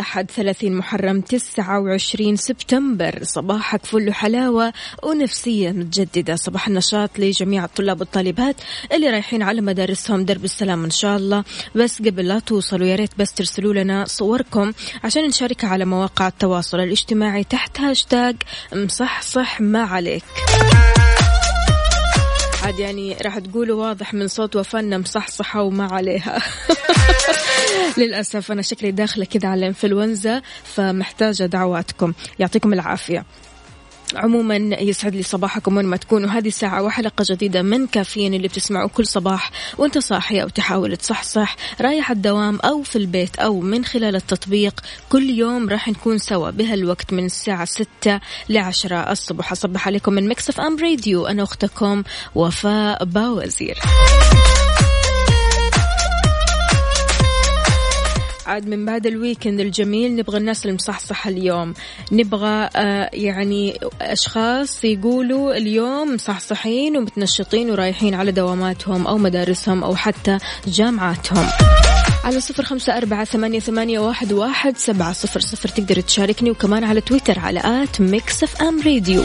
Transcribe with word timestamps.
الأحد 0.00 0.30
30 0.30 0.72
محرم 0.72 1.20
29 1.20 2.36
سبتمبر. 2.36 3.18
صباحك 3.22 3.86
فل 3.86 4.12
حلاوة 4.12 4.72
ونفسية 5.02 5.70
متجددة. 5.70 6.36
صباح 6.36 6.68
النشاط 6.68 7.18
لجميع 7.18 7.64
الطلاب 7.64 8.00
والطالبات 8.00 8.56
اللي 8.92 9.10
رايحين 9.10 9.42
على 9.42 9.60
مدارسهم. 9.60 10.24
درب 10.24 10.44
السلام 10.44 10.84
إن 10.84 10.90
شاء 10.90 11.16
الله. 11.16 11.44
بس 11.74 12.02
قبل 12.02 12.28
لا 12.28 12.38
توصلوا 12.38 12.86
يا 12.86 12.96
ريت 12.96 13.10
بس 13.18 13.32
ترسلوا 13.32 13.74
لنا 13.74 14.04
صوركم 14.04 14.72
عشان 15.04 15.26
نشاركها 15.26 15.68
على 15.68 15.84
مواقع 15.84 16.28
التواصل 16.28 16.80
الاجتماعي 16.80 17.44
تحت 17.44 17.80
هاشتاج 17.80 18.36
مصحصح 18.72 19.60
ما 19.60 19.82
عليك. 19.82 20.24
عاد 22.62 22.78
يعني 22.78 23.16
راح 23.22 23.38
تقولوا 23.38 23.86
واضح 23.86 24.14
من 24.14 24.28
صوت 24.28 24.56
وفنا 24.56 24.98
مصحصحة 24.98 25.62
وما 25.62 25.88
عليها. 25.92 26.38
للأسف 27.96 28.52
أنا 28.52 28.62
شكلي 28.62 28.90
داخلة 28.90 29.24
كذا 29.24 29.48
على 29.48 29.58
الإنفلونزا 29.58 30.42
فمحتاجة 30.64 31.44
دعواتكم. 31.44 32.12
يعطيكم 32.38 32.72
العافية. 32.72 33.24
عموما 34.14 34.56
يسعد 34.56 35.14
لي 35.14 35.22
صباحكم 35.22 35.76
وين 35.76 35.86
ما 35.86 35.96
تكونوا. 35.96 36.30
هذه 36.30 36.48
ساعة 36.48 36.82
وحلقة 36.82 37.24
جديدة 37.30 37.62
من 37.62 37.86
كافيين 37.86 38.34
اللي 38.34 38.48
بتسمعوا 38.48 38.88
كل 38.88 39.06
صباح 39.06 39.50
وأنت 39.78 39.98
صاحي 39.98 40.42
أو 40.42 40.48
تحاول 40.48 40.96
تصحصح 40.96 41.56
رايح 41.80 42.10
الدوام 42.10 42.58
أو 42.64 42.82
في 42.82 42.96
البيت 42.96 43.36
أو 43.36 43.60
من 43.60 43.84
خلال 43.84 44.16
التطبيق. 44.16 44.80
كل 45.08 45.30
يوم 45.30 45.68
راح 45.68 45.88
نكون 45.88 46.18
سوا 46.18 46.50
بهالوقت 46.50 47.12
من 47.12 47.24
الساعة 47.24 47.64
ستة 47.64 48.20
لعشرة 48.48 48.96
الصبح. 49.12 49.52
أصبح 49.52 49.86
عليكم 49.86 50.12
من 50.12 50.28
Mix 50.28 50.60
FM 50.60 50.76
Radio. 50.78 51.26
أنا 51.26 51.42
أختكم 51.42 52.02
وفاء 52.34 53.04
باوزير. 53.04 53.78
عاد 58.50 58.68
من 58.68 58.84
بعد 58.84 59.06
ال 59.06 59.13
weekend 59.13 59.60
الجميل 59.60 60.16
نبغى 60.16 60.38
الناس 60.38 60.66
المصحصحة 60.66 61.30
اليوم. 61.30 61.74
نبغى 62.12 62.68
آه 62.76 63.10
يعني 63.12 63.80
أشخاص 64.00 64.84
يقولوا 64.84 65.56
اليوم 65.56 66.14
مصحصحين 66.14 66.96
ومتنشطين 66.96 67.70
ورايحين 67.70 68.14
على 68.14 68.32
دواماتهم 68.32 69.06
أو 69.06 69.18
مدارسهم 69.18 69.84
أو 69.84 69.96
حتى 69.96 70.38
جامعاتهم. 70.66 71.46
على 72.24 72.40
صفر 72.40 72.62
خمسة 72.62 72.96
أربعة 72.96 73.24
ثمانية, 73.24 73.60
ثمانية 73.60 73.98
واحد, 73.98 74.32
واحد 74.32 74.76
سبعة 74.76 75.12
صفر 75.12 75.40
صفر 75.40 75.68
تقدر 75.68 76.00
تشاركني 76.00 76.50
وكمان 76.50 76.84
على 76.84 77.00
تويتر 77.00 77.38
على 77.38 77.60
at 77.64 78.00
Mix 78.00 78.42
FM 78.42 78.82
Radio. 78.82 79.24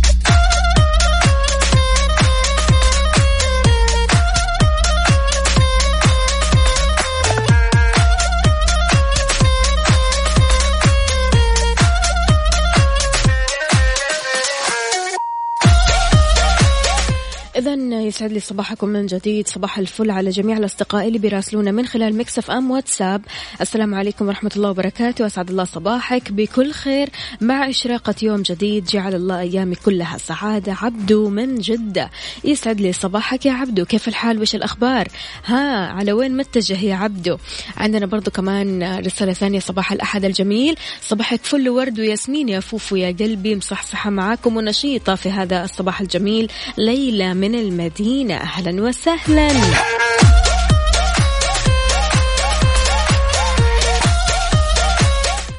إذا 17.61 18.01
يسعد 18.01 18.31
لي 18.31 18.39
صباحكم 18.39 18.87
من 18.87 19.05
جديد. 19.05 19.47
صباح 19.47 19.77
الفل 19.77 20.11
على 20.11 20.29
جميع 20.29 20.57
الأصدقاء 20.57 21.07
اللي 21.07 21.19
بيراسلونا 21.19 21.71
من 21.71 21.85
خلال 21.85 22.17
Mix 22.17 22.51
FM 22.51 22.71
واتساب. 22.71 23.21
السلام 23.61 23.95
عليكم 23.95 24.27
ورحمة 24.27 24.51
الله 24.55 24.69
وبركاته. 24.69 25.25
أسعد 25.25 25.49
الله 25.49 25.63
صباحك 25.63 26.31
بكل 26.31 26.71
خير 26.71 27.09
مع 27.41 27.69
إشراقة 27.69 28.15
يوم 28.21 28.41
جديد. 28.41 28.85
جعل 28.85 29.15
الله 29.15 29.39
أيامي 29.39 29.75
كلها 29.75 30.17
سعادة. 30.17 30.73
عبدو 30.81 31.29
من 31.29 31.55
جدة. 31.55 32.09
يسعد 32.43 32.81
لي 32.81 32.93
صباحك 32.93 33.45
يا 33.45 33.51
عبدو. 33.51 33.85
كيف 33.85 34.07
الحال؟ 34.07 34.41
وش 34.41 34.55
الأخبار؟ 34.55 35.07
ها 35.45 35.87
على 35.87 36.13
وين 36.13 36.37
متجه 36.37 36.85
يا 36.85 36.95
عبدو؟ 36.95 37.37
عندنا 37.77 38.05
برضو 38.05 38.31
كمان 38.31 38.97
رسالة 39.05 39.33
ثانية. 39.33 39.59
صباح 39.59 39.91
الأحد 39.91 40.25
الجميل. 40.25 40.75
صباحك 41.01 41.43
فل 41.43 41.69
ورد 41.69 41.99
وياسمين 41.99 42.49
يا 42.49 42.59
فوفو 42.59 42.95
يا 42.95 43.11
قلبي. 43.19 43.55
مصحصحة 43.55 44.09
معاكم 44.09 44.57
ونشيطة 44.57 45.15
في 45.15 45.29
هذا 45.29 45.63
الصباح 45.63 46.01
الجميل. 46.01 46.51
ليلى 46.77 47.33
من 47.33 47.50
المدينة. 47.55 48.35
أهلا 48.35 48.83
وسهلا. 48.83 49.47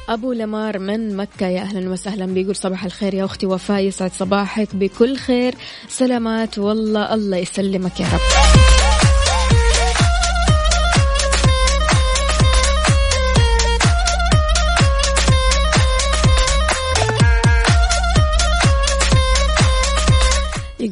أبو 0.09 0.33
لمار 0.33 0.79
من 0.79 1.17
مكة. 1.17 1.47
يا 1.47 1.61
أهلا 1.61 1.89
وسهلا. 1.89 2.25
بيقول 2.25 2.55
صباح 2.55 2.85
الخير 2.85 3.13
يا 3.13 3.25
أختي 3.25 3.45
وفاء. 3.45 3.81
يسعد 3.81 4.11
صباحك 4.11 4.75
بكل 4.75 5.17
خير. 5.17 5.55
سلامات. 5.87 6.59
والله 6.59 7.13
الله 7.13 7.37
يسلمك 7.37 7.99
يا 7.99 8.05
رب. 8.13 8.82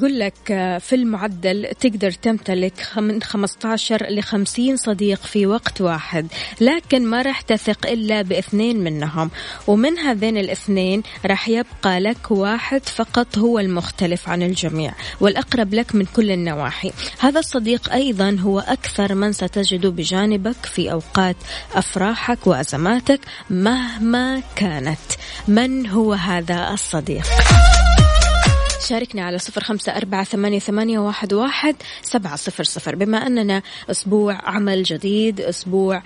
يقول 0.01 0.19
لك 0.19 0.34
في 0.81 0.95
المعدل 0.95 1.67
تقدر 1.79 2.12
تمتلك 2.12 2.88
من 2.97 3.23
15 3.23 4.09
ل 4.09 4.23
50 4.23 4.78
صديق 4.78 5.22
في 5.23 5.46
وقت 5.46 5.81
واحد 5.81 6.28
لكن 6.61 7.05
ما 7.05 7.22
راح 7.22 7.41
تثق 7.41 7.87
إلا 7.87 8.22
بإثنين 8.22 8.84
منهم. 8.84 9.31
ومن 9.67 9.97
هذين 9.99 10.37
الإثنين 10.37 11.03
راح 11.25 11.49
يبقى 11.49 11.99
لك 11.99 12.31
واحد 12.31 12.90
فقط 12.90 13.37
هو 13.37 13.59
المختلف 13.59 14.29
عن 14.29 14.43
الجميع 14.43 14.93
والأقرب 15.20 15.73
لك 15.73 15.96
من 15.96 16.05
كل 16.05 16.31
النواحي. 16.31 16.91
هذا 17.20 17.40
الصديق 17.40 17.93
أيضا 17.93 18.37
هو 18.40 18.59
أكثر 18.59 19.16
من 19.16 19.34
ستجده 19.34 19.90
بجانبك 19.90 20.66
في 20.66 20.91
أوقات 20.91 21.35
أفراحك 21.73 22.47
وأزماتك 22.47 23.20
مهما 23.49 24.41
كانت. 24.55 24.99
من 25.47 25.87
هو 25.87 26.14
هذا 26.14 26.70
الصديق؟ 26.73 27.25
شاركنا 28.89 29.22
على 29.25 29.39
صفر 29.39 29.63
خمسة 29.63 29.97
أربعة 29.97 30.23
ثمانية, 30.23 30.99
واحد, 30.99 31.33
واحد 31.33 31.75
سبعة 32.01 32.35
صفر 32.35 32.63
صفر. 32.63 32.95
بما 32.95 33.28
أننا 33.28 33.61
أسبوع 33.91 34.49
عمل 34.49 34.83
جديد 34.83 35.41
أسبوع 35.41 36.03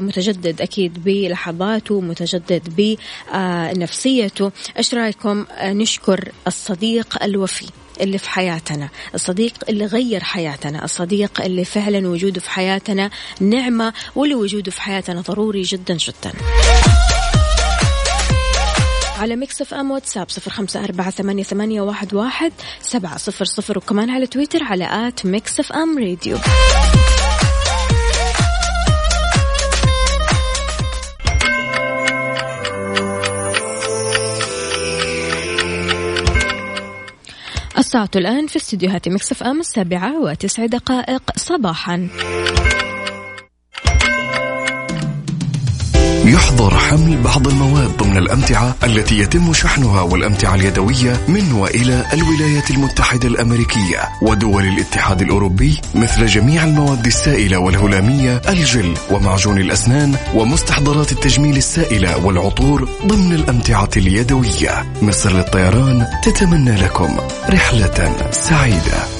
متجدد 0.00 0.60
أكيد 0.60 1.04
بلحظاته 1.04 2.00
متجدد 2.00 2.96
بنفسيته. 3.34 4.52
إيش 4.76 4.94
رأيكم؟ 4.94 5.46
نشكر 5.62 6.32
الصديق 6.46 7.22
الوفي 7.22 7.66
اللي 8.00 8.18
في 8.18 8.30
حياتنا 8.30 8.88
الصديق 9.14 9.54
اللي 9.68 9.86
غير 9.86 10.24
حياتنا 10.24 10.84
الصديق 10.84 11.40
اللي 11.40 11.64
فعلا 11.64 12.08
وجوده 12.08 12.40
في 12.40 12.50
حياتنا 12.50 13.10
نعمة 13.40 13.92
واللي 14.16 14.34
وجوده 14.34 14.70
في 14.70 14.80
حياتنا 14.80 15.20
ضروري 15.20 15.62
جدا 15.62 15.94
جدا. 15.94 16.32
على 19.20 19.36
Mix 19.36 19.60
FM 19.60 19.90
واتساب 19.90 20.30
صفر 20.30 20.50
خمسة 20.50 20.84
أربعة 20.84 21.10
ثمانية, 21.10 21.42
ثمانية 21.42 21.80
واحد, 21.80 22.14
واحد 22.14 22.52
سبعة 22.80 23.16
صفر 23.16 23.44
صفر 23.44 23.78
وكمان 23.78 24.10
على 24.10 24.26
تويتر 24.26 24.64
على 24.64 25.08
at 25.08 25.26
Mix 25.26 25.60
FM 25.60 25.98
Radio 25.98 26.36
الساعة 37.78 38.10
الآن 38.16 38.46
في 38.46 38.56
استديوهات 38.56 39.08
Mix 39.08 39.42
FM 39.42 39.60
السابعة 39.60 40.20
وتسع 40.20 40.66
دقائق 40.66 41.22
صباحاً. 41.36 42.08
يحظر 46.30 46.78
حمل 46.78 47.22
بعض 47.22 47.48
المواد 47.48 47.96
ضمن 47.96 48.16
الأمتعة 48.16 48.76
التي 48.84 49.18
يتم 49.18 49.52
شحنها 49.52 50.02
والأمتعة 50.02 50.54
اليدوية 50.54 51.20
من 51.28 51.52
وإلى 51.52 52.04
الولايات 52.12 52.70
المتحدة 52.70 53.28
الأمريكية 53.28 54.08
ودول 54.22 54.64
الاتحاد 54.64 55.22
الأوروبي 55.22 55.80
مثل 55.94 56.26
جميع 56.26 56.64
المواد 56.64 57.06
السائلة 57.06 57.58
والهلامية 57.58 58.42
الجل 58.48 58.94
ومعجون 59.10 59.58
الأسنان 59.58 60.16
ومستحضرات 60.34 61.12
التجميل 61.12 61.56
السائلة 61.56 62.24
والعطور 62.26 62.88
ضمن 63.06 63.34
الأمتعة 63.34 63.90
اليدوية. 63.96 64.86
مصر 65.02 65.32
للطيران 65.32 66.06
تتمنى 66.22 66.76
لكم 66.76 67.16
رحلة 67.50 68.30
سعيدة. 68.30 69.19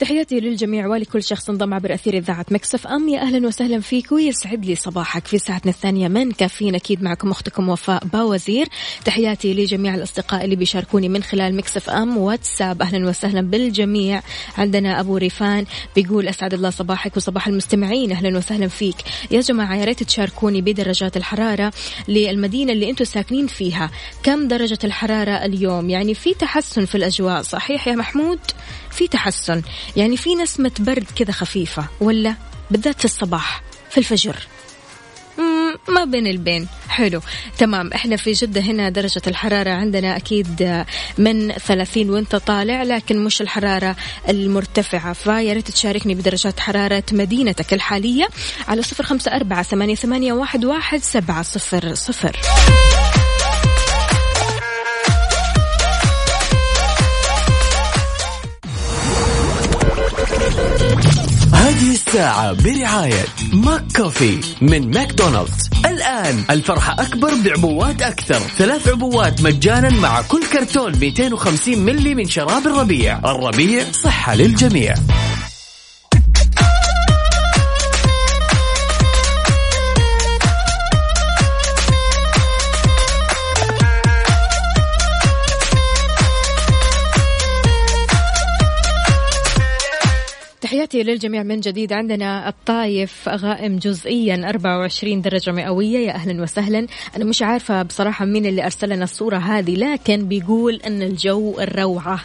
تحياتي 0.00 0.40
للجميع 0.40 0.86
ولكل 0.86 1.22
شخص 1.22 1.50
انضم 1.50 1.74
عبر 1.74 1.94
أثير 1.94 2.16
إذاعة 2.16 2.46
Mix 2.50 2.86
FM. 2.86 3.08
يا 3.08 3.20
أهلا 3.20 3.46
وسهلا 3.46 3.80
فيك 3.80 4.12
ويسعد 4.12 4.64
لي 4.64 4.74
صباحك 4.74 5.26
في 5.26 5.38
ساعتنا 5.38 5.72
الثانية 5.72 6.08
من 6.08 6.32
كافيين 6.32 6.74
أكيد 6.74 7.02
معكم 7.02 7.30
أختكم 7.30 7.68
وفاء 7.68 8.04
باوزير. 8.04 8.68
تحياتي 9.04 9.54
لجميع 9.54 9.94
الأصدقاء 9.94 10.44
اللي 10.44 10.56
بيشاركوني 10.56 11.08
من 11.08 11.22
خلال 11.22 11.56
Mix 11.56 11.90
FM. 11.90 12.16
واتساب 12.16 12.82
أهلا 12.82 13.08
وسهلا 13.08 13.40
بالجميع. 13.40 14.22
عندنا 14.58 15.00
أبو 15.00 15.16
ريفان 15.16 15.64
بيقول 15.96 16.28
أسعد 16.28 16.54
الله 16.54 16.70
صباحك 16.70 17.16
وصباح 17.16 17.48
المستمعين 17.48 18.12
أهلا 18.12 18.38
وسهلا 18.38 18.68
فيك. 18.68 18.96
يا 19.30 19.40
جماعة 19.40 19.76
يا 19.76 19.84
ريت 19.84 20.02
تشاركوني 20.02 20.60
بدرجات 20.60 21.16
الحرارة 21.16 21.72
للمدينة 22.08 22.72
اللي 22.72 22.90
أنتم 22.90 23.04
ساكنين 23.04 23.46
فيها. 23.46 23.90
كم 24.22 24.48
درجة 24.48 24.78
الحرارة 24.84 25.30
اليوم؟ 25.44 25.90
يعني 25.90 26.14
في 26.14 26.34
تحسن 26.34 26.84
في 26.84 26.94
الأجواء 26.94 27.42
صحيح 27.42 27.88
يا 27.88 27.94
محمود؟ 27.94 28.38
في 28.90 29.08
تحسن. 29.08 29.62
يعني 29.96 30.16
في 30.16 30.34
نسمة 30.34 30.72
برد 30.78 31.06
كذا 31.16 31.32
خفيفة 31.32 31.84
ولا 32.00 32.34
بالذات 32.70 32.98
في 32.98 33.04
الصباح 33.04 33.62
في 33.90 33.98
الفجر. 33.98 34.36
ما 35.88 36.04
بين 36.04 36.26
البين. 36.26 36.68
حلو 36.88 37.20
تمام. 37.58 37.92
إحنا 37.92 38.16
في 38.16 38.32
جدة 38.32 38.60
هنا 38.60 38.90
درجة 38.90 39.22
الحرارة 39.26 39.70
عندنا 39.70 40.16
أكيد 40.16 40.84
من 41.18 41.52
30 41.52 42.10
وانت 42.10 42.36
طالع 42.36 42.82
لكن 42.82 43.24
مش 43.24 43.40
الحرارة 43.40 43.96
المرتفعة. 44.28 45.12
فيا 45.12 45.52
ريت 45.52 45.70
تشاركني 45.70 46.14
بدرجات 46.14 46.60
حرارة 46.60 47.04
مدينتك 47.12 47.74
الحالية 47.74 48.28
على 48.68 48.82
صفر 48.82 49.04
خمسة 49.04 49.36
أربعة 49.36 49.62
ثمانية, 49.62 50.32
واحد 50.32 51.02
سبعة 51.02 51.42
صفر 51.42 51.94
صفر. 51.94 52.36
الساعة 62.10 62.52
برعاية 62.52 63.24
McCafé 63.52 64.40
من 64.60 64.90
ماكدونالدز. 64.90 65.70
الآن 65.86 66.44
الفرحة 66.50 67.02
أكبر 67.02 67.30
بعبوات 67.44 68.02
أكثر. 68.02 68.38
ثلاث 68.38 68.88
عبوات 68.88 69.42
مجانا 69.42 69.90
مع 69.90 70.22
كل 70.22 70.46
كرتون 70.52 70.98
250 70.98 71.78
ملي 71.78 72.14
من 72.14 72.28
شراب 72.28 72.66
الربيع. 72.66 73.18
الربيع 73.18 73.84
صحة 73.92 74.34
للجميع. 74.34 74.94
تحياتي 90.70 91.02
للجميع 91.02 91.42
من 91.42 91.60
جديد. 91.60 91.92
عندنا 91.92 92.48
الطايف 92.48 93.28
غائم 93.28 93.76
جزئيا 93.76 94.48
24 94.48 95.20
درجة 95.20 95.50
مئوية. 95.50 95.98
يا 95.98 96.12
أهلا 96.12 96.42
وسهلا. 96.42 96.86
أنا 97.16 97.24
مش 97.24 97.42
عارفة 97.42 97.82
بصراحة 97.82 98.24
مين 98.24 98.46
اللي 98.46 98.64
أرسل 98.64 98.88
لنا 98.88 99.04
الصورة 99.04 99.36
هذه 99.36 99.74
لكن 99.74 100.28
بيقول 100.28 100.80
أن 100.86 101.02
الجو 101.02 101.60
الروعة. 101.60 102.20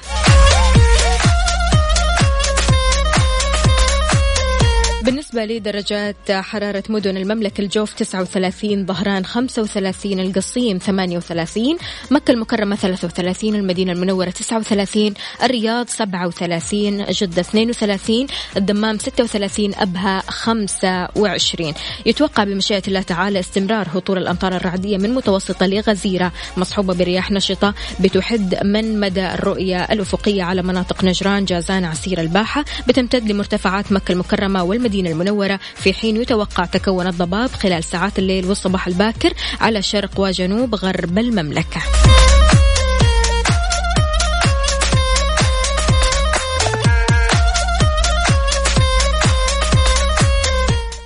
بالنسبة 5.06 5.46
لدرجات 5.46 6.31
حرارة 6.31 6.84
مدن 6.90 7.18
المملكة 7.18 7.62
الجوف 7.62 7.94
39 7.94 8.86
ظهران 8.86 9.25
35 9.25 10.19
القصيم 10.19 10.78
38 10.78 11.78
مكة 12.12 12.31
المكرمة 12.31 12.75
33 12.75 13.56
المدينة 13.56 13.92
المنورة 13.92 14.30
39 14.30 15.13
الرياض 15.44 15.88
37 15.90 17.06
جدة 17.06 17.42
32 17.42 18.28
الدمام 18.57 18.98
36 18.98 19.75
أبها 19.75 20.24
25 20.28 21.74
يتوقع 22.06 22.44
بمشيئة 22.44 22.84
الله 22.88 23.01
تعالى 23.01 23.40
استمرار 23.40 23.88
هطول 23.94 24.18
الأمطار 24.18 24.56
الرعدية 24.56 24.98
من 24.98 25.13
متوسطة 25.15 25.65
لغزيرة 25.68 26.32
مصحوبة 26.58 26.94
برياح 26.94 27.32
نشطة 27.32 27.74
بتحد 28.00 28.60
من 28.63 29.00
مدى 29.00 29.25
الرؤية 29.34 29.84
الأفقية 29.84 30.44
على 30.44 30.62
مناطق 30.62 31.03
نجران 31.03 31.46
جازان 31.46 31.86
عسير 31.86 32.22
الباحة 32.22 32.65
بتمتد 32.88 33.32
لمرتفعات 33.32 33.91
مكة 33.91 34.12
المكرمة 34.12 34.63
والمدينة 34.63 34.95
المدينة 34.96 35.10
المنورة 35.10 35.60
في 35.75 35.94
حين 35.94 36.22
يتوقع 36.22 36.66
تكون 36.66 37.08
الضباب 37.08 37.50
خلال 37.50 37.84
ساعات 37.84 38.20
الليل 38.20 38.46
والصباح 38.46 38.88
الباكر 38.88 39.34
على 39.62 39.82
شرق 39.82 40.12
وجنوب 40.18 40.75
غرب 40.75 41.18
المملكة. 41.18 41.82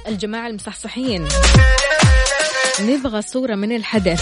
الجماعة 0.08 0.48
المصحصحين. 0.48 1.28
نبغى 2.82 3.22
صورة 3.22 3.56
من 3.56 3.76
الحدث. 3.76 4.22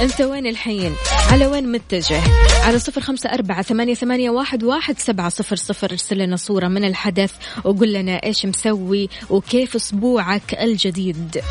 أنت 0.00 0.20
وين 0.20 0.46
الحين؟ 0.46 0.94
على 1.30 1.46
وين 1.46 1.72
متجه؟ 1.72 2.20
على 2.64 2.78
صفر 2.78 3.00
خمسة 3.00 3.30
أربعة 3.30 3.62
ثمانية, 3.62 3.94
ثمانية 3.94 4.30
واحد, 4.30 4.64
واحد 4.64 4.98
سبعة 4.98 5.28
صفر 5.28 5.56
صفر. 5.56 5.90
ارسل 5.90 6.18
لنا 6.18 6.36
صورة 6.36 6.68
من 6.68 6.84
الحدث 6.84 7.32
وقول 7.64 7.92
لنا 7.92 8.12
إيش 8.12 8.46
مسوي 8.46 9.08
وكيف 9.30 9.74
أسبوعك 9.74 10.54
الجديد. 10.60 11.42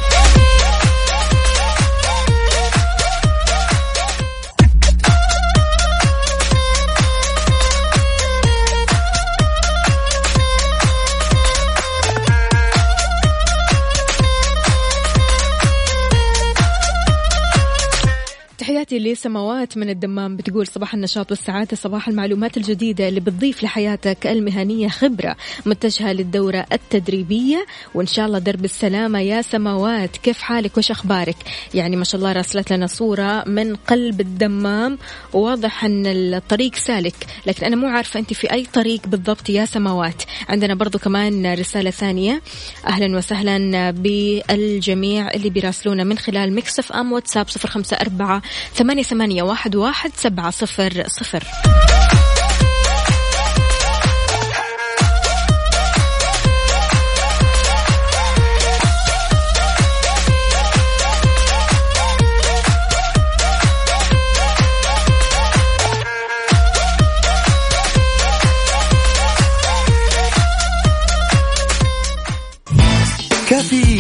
تحياتي 18.94 19.12
لسماوات 19.12 19.78
من 19.78 19.90
الدمام 19.90 20.36
بتقول 20.36 20.68
صباح 20.68 20.94
النشاط 20.94 21.32
والسعادة 21.32 21.78
صباح 21.78 22.08
المعلومات 22.08 22.58
الجديدة 22.58 23.08
اللي 23.08 23.20
بتضيف 23.20 23.64
لحياتك 23.64 24.28
المهنية 24.28 24.88
خبرة 24.88 25.36
متجهة 25.66 26.14
للدورة 26.14 26.66
التدريبية. 26.72 27.66
وإن 27.96 28.06
شاء 28.06 28.26
الله 28.26 28.40
درب 28.40 28.66
السلامة 28.66 29.20
يا 29.20 29.42
سماوات. 29.42 30.18
كيف 30.18 30.42
حالك؟ 30.42 30.78
وش 30.78 30.92
أخبارك؟ 30.92 31.36
يعني 31.74 31.96
ما 31.96 32.04
شاء 32.04 32.20
الله 32.20 32.32
راسلت 32.32 32.74
لنا 32.74 32.88
صورة 32.88 33.44
من 33.48 33.76
قلب 33.76 34.22
الدمام. 34.22 34.98
وواضح 35.34 35.86
أن 35.86 36.08
الطريق 36.08 36.76
سالك 36.76 37.16
لكن 37.46 37.66
أنا 37.66 37.76
مو 37.76 37.88
عارفة 37.88 38.20
أنت 38.20 38.34
في 38.34 38.52
أي 38.52 38.66
طريق 38.74 39.08
بالضبط 39.08 39.50
يا 39.50 39.66
سماوات. 39.66 40.24
عندنا 40.50 40.76
برضو 40.76 41.00
كمان 41.00 41.54
رسالة 41.54 41.90
ثانية. 41.90 42.42
أهلا 42.88 43.18
وسهلا 43.18 43.92
بالجميع 43.92 45.32
اللي 45.32 45.50
بيراسلونا 45.50 46.04
من 46.04 46.18
خلال 46.18 46.56
مكسف 46.56 46.92
أم 46.92 47.12
واتساب 47.12 47.50
صفر 47.50 47.70
خمسة 47.70 47.98
أربعة 47.98 48.42
ثمانية 48.84 49.04
ثمانية 49.04 49.44
واحد 49.44 49.76
واحد 49.76 50.12
سبعة 50.16 50.50
صفر 50.50 51.04
صفر. 51.08 51.44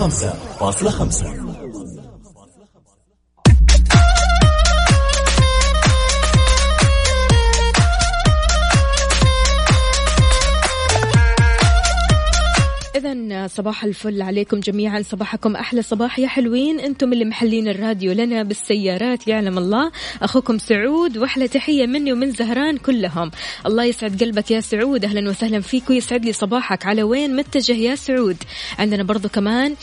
105.5 0.00 1.24
إذا 1.24 1.49
صباح 13.60 13.84
الفل 13.84 14.22
عليكم 14.22 14.60
جميعا. 14.60 15.02
صباحكم 15.02 15.56
أحلى 15.56 15.82
صباح 15.82 16.18
يا 16.18 16.28
حلوين. 16.28 16.80
أنتم 16.80 17.12
اللي 17.12 17.24
محلين 17.24 17.68
الراديو 17.68 18.12
لنا 18.12 18.42
بالسيارات 18.42 19.28
يعلم 19.28 19.58
الله. 19.58 19.92
أخوكم 20.22 20.58
سعود 20.58 21.18
وأحلى 21.18 21.48
تحية 21.48 21.86
مني 21.86 22.12
ومن 22.12 22.30
زهران 22.30 22.76
كلهم. 22.76 23.30
الله 23.66 23.84
يسعد 23.84 24.22
قلبك 24.22 24.50
يا 24.50 24.60
سعود. 24.60 25.04
أهلا 25.04 25.30
وسهلا 25.30 25.60
فيك 25.60 25.90
ويسعد 25.90 26.24
لي 26.24 26.32
صباحك. 26.32 26.86
على 26.86 27.02
وين 27.02 27.36
متجه 27.36 27.72
يا 27.72 27.94
سعود؟ 27.94 28.36
عندنا 28.78 29.02
برضو 29.02 29.28
كمان 29.28 29.74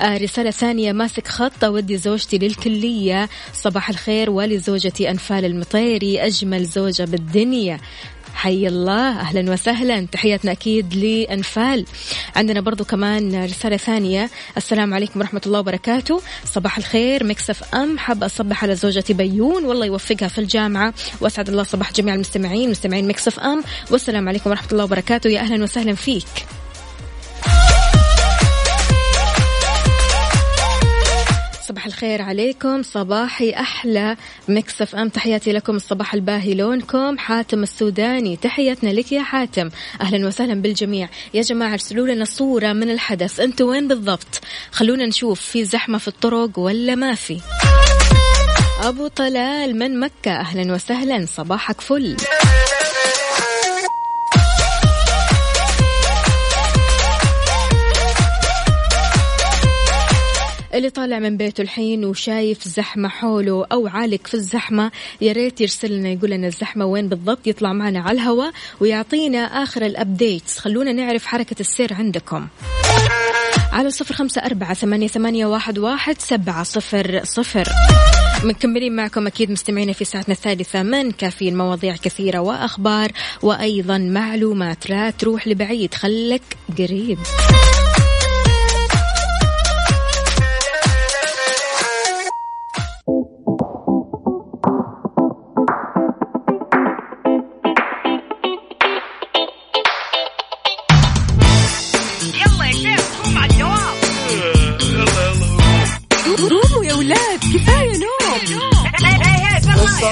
آه، 0.00 0.18
رسالة 0.18 0.50
ثانية. 0.50 0.92
ماسك 0.92 1.28
خط 1.28 1.64
أودي 1.64 1.96
زوجتي 1.96 2.38
للكلية. 2.38 3.28
صباح 3.52 3.88
الخير 3.88 4.30
ولزوجتي 4.30 5.10
أنفال 5.10 5.44
المطيري. 5.44 6.26
أجمل 6.26 6.64
زوجة 6.64 7.04
بالدنيا. 7.04 7.80
حي 8.36 8.66
الله. 8.68 9.20
أهلا 9.20 9.52
وسهلا. 9.52 10.06
تحياتنا 10.12 10.52
أكيد 10.52 10.94
لأنفال. 10.94 11.86
عندنا 12.36 12.60
برضو 12.60 12.84
كمان 12.84 13.44
رسالة 13.44 13.76
ثانية. 13.76 14.30
السلام 14.56 14.94
عليكم 14.94 15.20
ورحمة 15.20 15.40
الله 15.46 15.58
وبركاته. 15.58 16.22
صباح 16.44 16.78
الخير. 16.78 17.24
Mix 17.24 17.74
FM. 17.74 17.98
حاب 17.98 18.24
أصبح 18.24 18.64
على 18.64 18.74
زوجتي 18.76 19.12
بيون. 19.12 19.64
والله 19.64 19.86
يوفقها 19.86 20.28
في 20.28 20.38
الجامعة. 20.38 20.94
وأسعد 21.20 21.48
الله 21.48 21.62
صباح 21.62 21.92
جميع 21.92 22.14
المستمعين. 22.14 22.70
مستمعين 22.70 23.08
Mix 23.08 23.40
FM. 23.40 23.64
والسلام 23.90 24.28
عليكم 24.28 24.50
ورحمة 24.50 24.68
الله 24.72 24.84
وبركاته. 24.84 25.30
يا 25.30 25.40
أهلا 25.40 25.62
وسهلا 25.62 25.94
فيك. 25.94 26.26
صباح 31.68 31.86
الخير 31.86 32.22
عليكم. 32.22 32.82
صباحي 32.82 33.50
أحلى. 33.50 34.16
مكسف 34.48 34.96
أم 34.96 35.08
تحياتي 35.08 35.52
لكم. 35.52 35.76
الصباح 35.76 36.14
الباهي 36.14 36.54
لونكم. 36.54 37.18
حاتم 37.18 37.62
السوداني 37.62 38.36
تحياتنا 38.36 38.90
لك 38.90 39.12
يا 39.12 39.22
حاتم. 39.22 39.70
أهلا 40.00 40.26
وسهلا 40.26 40.54
بالجميع. 40.54 41.08
يا 41.34 41.42
جماعة 41.42 41.72
ارسلوا 41.72 42.08
لنا 42.08 42.24
صورة 42.24 42.72
من 42.72 42.90
الحدث. 42.90 43.40
أنتوا 43.40 43.70
وين 43.70 43.88
بالضبط؟ 43.88 44.40
خلونا 44.72 45.06
نشوف 45.06 45.40
في 45.40 45.64
زحمة 45.64 45.98
في 45.98 46.08
الطرق 46.08 46.58
ولا 46.58 46.94
ما 46.94 47.14
في. 47.14 47.40
أبو 48.82 49.08
طلال 49.08 49.78
من 49.78 50.00
مكة. 50.00 50.30
أهلا 50.30 50.74
وسهلا. 50.74 51.26
صباحك 51.26 51.80
فل. 51.80 52.16
اللي 60.78 60.90
طالع 60.90 61.18
من 61.18 61.36
بيته 61.36 61.62
الحين 61.62 62.04
وشايف 62.04 62.68
زحمة 62.68 63.08
حوله 63.08 63.66
أو 63.72 63.86
عالق 63.86 64.26
في 64.26 64.34
الزحمة 64.34 64.90
يا 65.20 65.32
ريت 65.32 65.60
يرسل 65.60 65.92
لنا 65.92 66.08
يقول 66.08 66.30
لنا 66.30 66.46
الزحمة 66.46 66.84
وين 66.84 67.08
بالضبط؟ 67.08 67.46
يطلع 67.46 67.72
معنا 67.72 68.00
على 68.00 68.20
الهواء 68.20 68.52
ويعطينا 68.80 69.38
آخر 69.38 69.86
ال 69.86 69.94
updates. 69.94 70.58
خلونا 70.58 70.92
نعرف 70.92 71.26
حركة 71.26 71.56
السير 71.60 71.94
عندكم. 71.94 72.46
على 73.72 73.90
صفر 73.90 74.14
خمسة 74.14 74.40
أربعة 74.40 74.74
ثمانية, 74.74 75.08
ثمانية 75.08 75.46
واحد, 75.46 75.78
واحد 75.78 76.20
سبعة 76.20 76.62
صفر 76.62 77.20
صفر. 77.24 77.68
مكملين 78.44 78.96
معكم 78.96 79.26
أكيد 79.26 79.50
مستمعين 79.50 79.92
في 79.92 80.04
ساعتنا 80.04 80.34
الثالثة 80.34 80.82
من 80.82 81.10
كافيين 81.10 81.56
مواضيع 81.56 81.96
كثيرة 81.96 82.38
وأخبار 82.38 83.12
وأيضا 83.42 83.98
معلومات. 83.98 84.90
لا 84.90 85.10
تروح 85.10 85.48
لبعيد 85.48 85.94
خلك 85.94 86.42
قريب. 86.78 87.18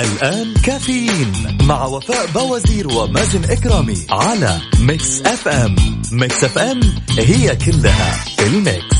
الآن 0.00 0.54
كافيين 0.54 1.58
مع 1.62 1.84
وفاء 1.84 2.26
باوزير 2.26 2.88
ومازن 2.88 3.44
إكرامي 3.44 4.06
على 4.10 4.60
Mix 4.80 5.20
FM. 5.20 5.76
Mix 6.12 6.44
FM 6.44 6.80
هي 7.18 7.56
كلها 7.56 8.24
ال 8.40 8.52
mix. 8.52 8.98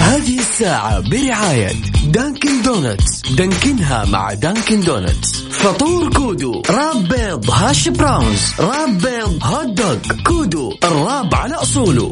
هذه 0.00 0.38
الساعة 0.38 1.00
برعاية 1.00 1.72
Dunkin' 2.06 2.62
Donuts. 2.62 3.22
دانكنها 3.30 4.04
مع 4.04 4.34
Dunkin' 4.34 4.80
Donuts. 4.80 5.40
فطور 5.50 6.12
Kudu 6.12 6.62
wrap 6.70 7.08
بيض 7.08 7.50
hash 7.50 7.88
browns 7.88 8.54
wrap 8.60 8.98
بيض 8.98 9.38
hot 9.42 9.66
dog 9.66 9.96
Kudu 10.26 10.76
ال 10.84 10.94
wrap 10.94 11.34
على 11.34 11.54
أصوله. 11.54 12.10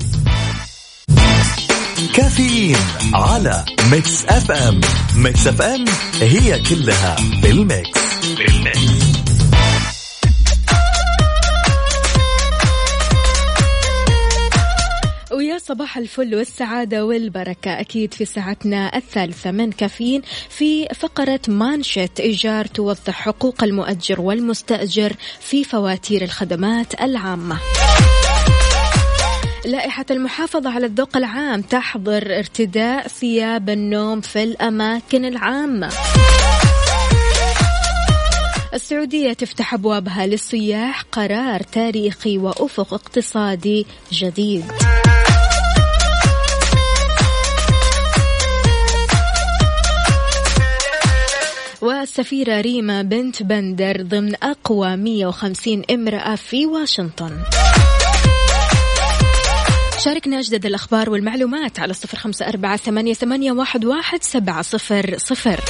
كافيين 2.15 2.77
على 3.15 3.65
Mix 3.91 4.25
FM 4.25 4.81
Mix 5.17 5.47
FM 5.47 5.85
هي 6.21 6.63
كلها 6.63 7.17
بال 7.43 7.62
mix. 7.62 8.01
بال 8.39 8.71
mix 8.71 9.19
ويا 15.33 15.59
صباح 15.59 15.99
الفل 15.99 16.35
والسعادة 16.35 17.05
والبركة. 17.05 17.81
أكيد 17.81 18.15
في 18.15 18.25
ساعتنا 18.25 18.97
الثالثة 18.97 19.51
من 19.51 19.73
كافيين 19.73 20.23
في 20.49 20.89
فقرة 20.95 21.41
مانشت 21.49 22.21
إيجار 22.21 22.67
توضح 22.67 23.23
حقوق 23.23 23.65
المؤجر 23.65 24.21
والمستأجر 24.21 25.13
في 25.41 25.65
فواتير 25.65 26.23
الخدمات 26.23 27.01
العامة. 27.01 27.59
لائحة 29.65 30.07
المحافظة 30.11 30.71
على 30.71 30.87
الذوق 30.87 31.17
العام 31.17 31.63
تحظر 31.63 32.39
ارتداء 32.39 33.09
ثياب 33.09 33.71
النوم 33.71 34.21
في 34.21 34.43
الأماكن 34.43 35.25
العامة. 35.25 35.91
السعودية 38.75 39.33
تفتح 39.33 39.75
أبوابها 39.75 40.27
للسياح 40.27 41.03
قرار 41.13 41.63
تاريخي 41.63 42.39
وأفق 42.39 42.95
اقتصادي 42.95 43.87
جديد. 44.13 44.65
والسفيرة 51.83 52.61
ريما 52.61 53.03
بنت 53.03 53.43
بندر 53.43 54.03
ضمن 54.03 54.35
أقوى 54.43 54.97
150 54.97 55.83
امرأة 55.91 56.35
في 56.35 56.67
واشنطن. 56.67 57.33
شاركنا 59.99 60.39
أجدد 60.39 60.67
الأخبار 60.67 61.11
والمعلومات 61.11 61.81
على 61.81 61.95
صفر 61.95 62.19
خمسة 62.19 62.49
أربعة 62.49 62.77
ثمانية, 62.77 63.53
واحد 63.53 64.23
سبعة 64.23 64.63
صفر 64.63 65.19
صفر. 65.19 65.61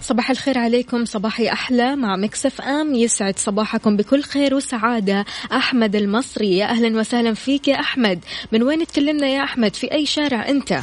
صباح 0.00 0.30
الخير 0.30 0.58
عليكم 0.58 1.04
صباحي 1.04 1.48
أحلى. 1.52 1.96
مع 1.96 2.16
مكسف 2.16 2.60
أم 2.60 2.94
يسعد 2.94 3.38
صباحكم 3.38 3.96
بكل 3.96 4.22
خير 4.22 4.54
وسعادة. 4.54 5.24
أحمد 5.52 5.96
المصري 5.96 6.56
يا 6.56 6.66
أهلا 6.66 7.00
وسهلا 7.00 7.34
فيك 7.34 7.68
يا 7.68 7.80
أحمد. 7.80 8.24
من 8.52 8.62
وين 8.62 8.86
تكلمنا 8.86 9.26
يا 9.26 9.44
أحمد؟ 9.44 9.74
في 9.74 9.92
أي 9.92 10.06
شارع 10.06 10.48
أنت؟ 10.48 10.80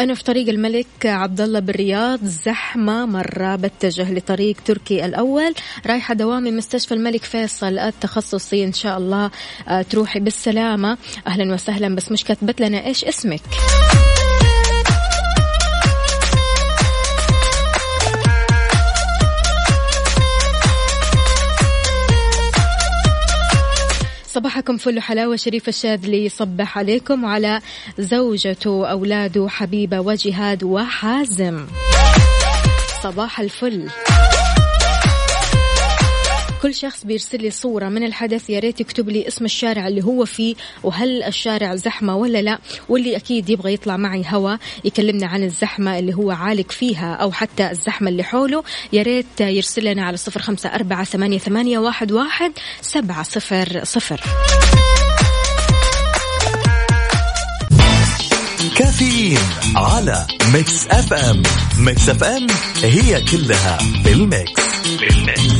أنا 0.00 0.14
في 0.14 0.24
طريق 0.24 0.48
الملك 0.48 0.86
عبد 1.04 1.40
الله 1.40 1.60
بالرياض 1.60 2.24
زحمة 2.24 3.06
مرة 3.06 3.56
بتجه 3.56 4.12
لطريق 4.14 4.56
تركي 4.64 5.04
الأول. 5.04 5.54
رايحة 5.86 6.14
دوامي 6.14 6.50
مستشفى 6.50 6.94
الملك 6.94 7.24
فيصل 7.24 7.78
التخصصي 7.78 8.64
إن 8.64 8.72
شاء 8.72 8.98
الله 8.98 9.30
آه، 9.68 9.82
تروحي 9.82 10.20
بالسلامة. 10.20 10.98
أهلا 11.26 11.54
وسهلا 11.54 11.94
بس 11.94 12.12
مش 12.12 12.24
كتبت 12.24 12.60
لنا 12.60 12.86
إيش 12.86 13.04
اسمك؟ 13.04 13.40
صباحكم 24.40 24.76
فل 24.76 25.00
حلاوة 25.00 25.36
شريف 25.36 25.68
الشاذلي 25.68 26.24
يصبح 26.24 26.78
عليكم 26.78 27.24
وعلى 27.24 27.60
زوجته 27.98 28.70
وأولاده 28.70 29.48
حبيبة 29.48 30.00
وجهاد 30.00 30.64
وحازم. 30.64 31.66
صباح 33.02 33.40
الفل. 33.40 33.88
كل 36.62 36.74
شخص 36.74 37.04
بيرسل 37.04 37.42
لي 37.42 37.50
صورة 37.50 37.88
من 37.88 38.04
الحدث 38.04 38.50
يا 38.50 38.58
ريت 38.58 38.80
يكتب 38.80 39.08
لي 39.08 39.28
اسم 39.28 39.44
الشارع 39.44 39.88
اللي 39.88 40.04
هو 40.04 40.24
فيه 40.24 40.54
وهل 40.82 41.22
الشارع 41.22 41.74
زحمة 41.74 42.16
ولا 42.16 42.42
لا؟ 42.42 42.58
واللي 42.88 43.16
أكيد 43.16 43.50
يبغى 43.50 43.72
يطلع 43.74 43.96
معي 43.96 44.24
هوا 44.28 44.56
يكلمنا 44.84 45.26
عن 45.26 45.44
الزحمة 45.44 45.98
اللي 45.98 46.14
هو 46.14 46.30
عالق 46.30 46.72
فيها 46.72 47.14
أو 47.14 47.32
حتى 47.32 47.70
الزحمة 47.70 48.08
اللي 48.08 48.22
حوله. 48.22 48.64
يا 48.92 49.02
ريت 49.02 49.40
يرسل 49.40 49.84
لنا 49.84 50.04
على 50.04 50.16
صفر 50.16 50.42
خمسة 50.42 50.68
أربعة 50.74 51.04
ثمانية, 51.04 51.38
ثمانية 51.38 51.78
واحد, 51.78 52.12
واحد 52.12 52.52
سبعة 52.82 53.22
صفر 53.22 53.80
صفر. 53.84 54.20
كافيين 58.76 59.38
على 59.76 60.26
Mix 60.54 60.86
FM. 60.90 61.42
Mix 61.78 62.08
FM 62.08 62.46
هي 62.82 63.20
كلها 63.24 63.78
بال 64.04 64.27
mix 64.27 64.62
بال 65.00 65.24
mix 65.24 65.59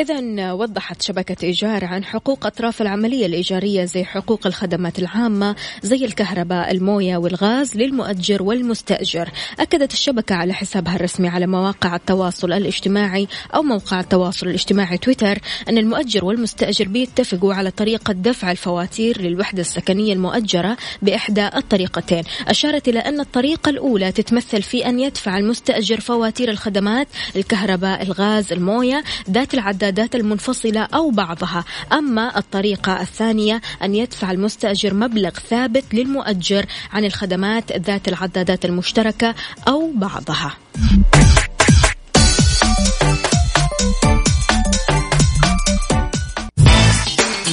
إذا 0.00 0.52
وضحت 0.52 1.02
شبكة 1.02 1.36
إيجار 1.42 1.84
عن 1.84 2.04
حقوق 2.04 2.46
أطراف 2.46 2.82
العملية 2.82 3.26
الإيجارية 3.26 3.84
زي 3.84 4.04
حقوق 4.04 4.46
الخدمات 4.46 4.98
العامة 4.98 5.56
زي 5.82 6.04
الكهرباء 6.04 6.70
الموية 6.70 7.16
والغاز 7.16 7.76
للمؤجر 7.76 8.42
والمستأجر. 8.42 9.30
أكدت 9.60 9.92
الشبكة 9.92 10.34
على 10.34 10.52
حسابها 10.52 10.96
الرسمي 10.96 11.28
على 11.28 11.46
مواقع 11.46 11.96
التواصل 11.96 12.52
الاجتماعي 12.52 13.28
أو 13.54 13.62
موقع 13.62 14.00
التواصل 14.00 14.46
الاجتماعي 14.46 14.98
تويتر 14.98 15.38
أن 15.68 15.78
المؤجر 15.78 16.24
والمستأجر 16.24 16.88
بيتفقوا 16.88 17.54
على 17.54 17.70
طريقة 17.70 18.12
دفع 18.12 18.50
الفواتير 18.50 19.20
للوحدة 19.20 19.60
السكنية 19.60 20.12
المؤجرة 20.12 20.76
بإحدى 21.02 21.46
الطريقتين. 21.56 22.22
أشارت 22.48 22.88
إلى 22.88 22.98
أن 22.98 23.20
الطريقة 23.20 23.70
الأولى 23.70 24.12
تتمثل 24.12 24.62
في 24.62 24.86
أن 24.86 25.00
يدفع 25.00 25.38
المستأجر 25.38 26.00
فواتير 26.00 26.50
الخدمات 26.50 27.08
الكهرباء 27.36 28.02
الغاز 28.02 28.52
الموية 28.52 29.04
ذات 29.30 29.54
العداد 29.54 29.89
العدادات 29.90 30.14
المنفصلة 30.14 30.80
أو 30.80 31.10
بعضها. 31.10 31.64
أما 31.92 32.38
الطريقة 32.38 33.00
الثانية 33.00 33.60
أن 33.82 33.94
يدفع 33.94 34.30
المستأجر 34.30 34.94
مبلغ 34.94 35.30
ثابت 35.30 35.84
للمؤجر 35.92 36.66
عن 36.92 37.04
الخدمات 37.04 37.72
ذات 37.72 38.08
العدادات 38.08 38.64
المشتركة 38.64 39.34
أو 39.68 39.90
بعضها. 39.94 40.56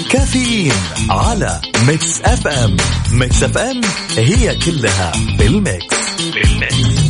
كافيين 0.09 0.73
على 1.09 1.61
Mix 1.87 2.21
FM. 2.21 2.77
Mix 3.11 3.43
FM 3.43 3.81
هي 4.17 4.55
كلها 4.55 5.11
بال 5.37 5.57
mix. 5.57 5.95
بال 6.33 6.58
mix. 6.58 7.06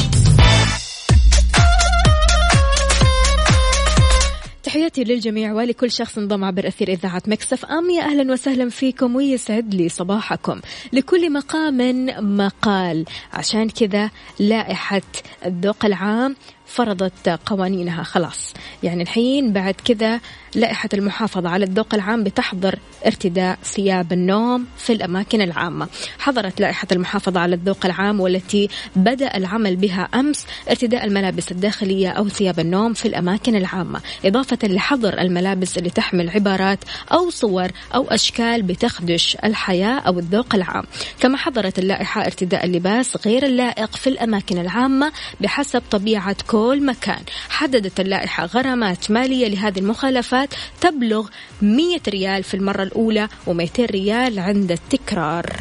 تحياتي 4.78 5.04
للجميع 5.04 5.54
ولكل 5.54 5.92
شخص 5.92 6.18
انضم 6.18 6.44
عبر 6.44 6.68
أثير 6.68 6.88
إذاعة 6.88 7.22
Mix 7.28 7.66
FM. 7.66 7.90
يا 7.90 8.02
أهلا 8.02 8.34
وسهلا 8.34 8.70
فيكم 8.70 9.16
ويسعد 9.16 9.74
لي 9.74 9.90
صباحكم. 9.90 10.62
لكل 10.94 11.34
مقام 11.34 12.06
مقال. 12.38 13.06
عشان 13.34 13.70
كذا 13.70 14.10
لائحة 14.40 15.02
الذوق 15.46 15.86
العام 15.86 16.36
فرضت 16.68 17.30
قوانينها 17.30 18.04
خلاص. 18.04 18.54
يعني 18.84 19.04
الحين 19.04 19.54
بعد 19.54 19.74
كذا 19.86 20.20
لائحة 20.56 20.90
المحافظة 20.94 21.50
على 21.50 21.66
الذوق 21.66 21.94
العام 21.94 22.24
بتحظر 22.24 22.80
ارتداء 23.06 23.58
ثياب 23.64 24.14
النوم 24.14 24.66
في 24.78 24.94
الأماكن 24.94 25.42
العامة. 25.42 25.88
حظرت 26.20 26.60
لائحة 26.60 26.88
المحافظة 26.92 27.40
على 27.40 27.56
الذوق 27.56 27.86
العام 27.86 28.20
والتي 28.20 28.70
بدأ 28.96 29.38
العمل 29.38 29.76
بها 29.76 30.10
أمس 30.16 30.46
ارتداء 30.70 31.06
الملابس 31.06 31.52
الداخلية 31.52 32.10
أو 32.10 32.30
ثياب 32.30 32.60
النوم 32.60 32.94
في 32.94 33.08
الأماكن 33.08 33.56
العامة 33.56 34.02
إضافة 34.26 34.58
لحظر 34.64 35.22
الملابس 35.22 35.78
اللي 35.78 35.90
تحمل 35.90 36.30
عبارات 36.30 36.80
أو 37.12 37.30
صور 37.30 37.68
أو 37.96 38.08
أشكال 38.08 38.62
بتخدش 38.62 39.38
الحياة 39.44 40.00
أو 40.00 40.20
الذوق 40.20 40.56
العام. 40.56 40.84
كما 41.20 41.38
حظرت 41.38 41.80
اللائحة 41.80 42.22
ارتداء 42.26 42.66
اللباس 42.66 43.28
غير 43.28 43.46
اللائق 43.46 43.96
في 43.96 44.08
الأماكن 44.08 44.58
العامة 44.58 45.12
بحسب 45.42 45.82
طبيعة 45.92 46.36
كل 46.48 46.57
كل 46.58 46.86
مكان. 46.86 47.24
حددت 47.50 48.00
اللائحة 48.00 48.46
غرامات 48.46 49.12
مالية 49.12 49.48
لهذه 49.48 49.80
المخالفات 49.80 50.50
تبلغ 50.82 51.28
100 51.62 52.00
ريال 52.10 52.44
في 52.44 52.54
المرة 52.54 52.84
الأولى 52.84 53.28
و200 53.48 53.80
ريال 53.80 54.40
عند 54.40 54.72
التكرار. 54.72 55.56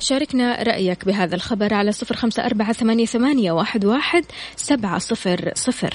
شاركنا 0.00 0.62
رأيك 0.62 1.04
بهذا 1.04 1.34
الخبر 1.34 1.74
على 1.74 1.92
صفر 1.92 2.16
خمسة 2.16 2.44
أربعة 2.46 2.72
ثمانية 2.72 3.06
ثمانية 3.06 3.52
واحد 3.52 4.24
سبعة 4.56 4.98
صفر 4.98 5.52
صفر. 5.54 5.94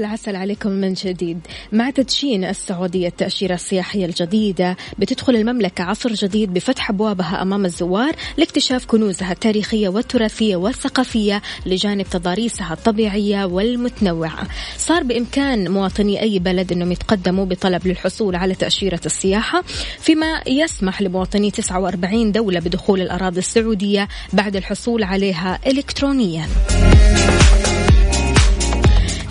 صباح 0.00 0.10
العسل 0.10 0.36
عليكم 0.36 0.70
من 0.70 0.94
جديد. 0.94 1.40
مع 1.72 1.90
تدشين 1.90 2.44
السعودية 2.44 3.08
التأشيرة 3.08 3.54
السياحية 3.54 4.06
الجديدة 4.06 4.76
بتدخل 4.98 5.36
المملكة 5.36 5.84
عصر 5.84 6.12
جديد 6.12 6.54
بفتح 6.54 6.90
أبوابها 6.90 7.42
أمام 7.42 7.64
الزوار 7.64 8.16
لاكتشاف 8.36 8.86
كنوزها 8.86 9.32
التاريخية 9.32 9.88
والتراثية 9.88 10.56
والثقافية 10.56 11.42
لجانب 11.66 12.06
تضاريسها 12.10 12.72
الطبيعية 12.72 13.44
والمتنوعة. 13.44 14.48
صار 14.76 15.02
بإمكان 15.02 15.70
مواطني 15.70 16.22
أي 16.22 16.38
بلد 16.38 16.72
أنهم 16.72 16.92
يتقدموا 16.92 17.44
بطلب 17.44 17.86
للحصول 17.86 18.36
على 18.36 18.54
تأشيرة 18.54 19.00
السياحة 19.06 19.62
فيما 20.00 20.42
يسمح 20.46 21.02
لمواطني 21.02 21.50
49 21.50 22.32
دولة 22.32 22.60
بدخول 22.60 23.00
الأراضي 23.00 23.38
السعودية 23.38 24.08
بعد 24.32 24.56
الحصول 24.56 25.02
عليها 25.02 25.58
إلكترونيا. 25.66 26.46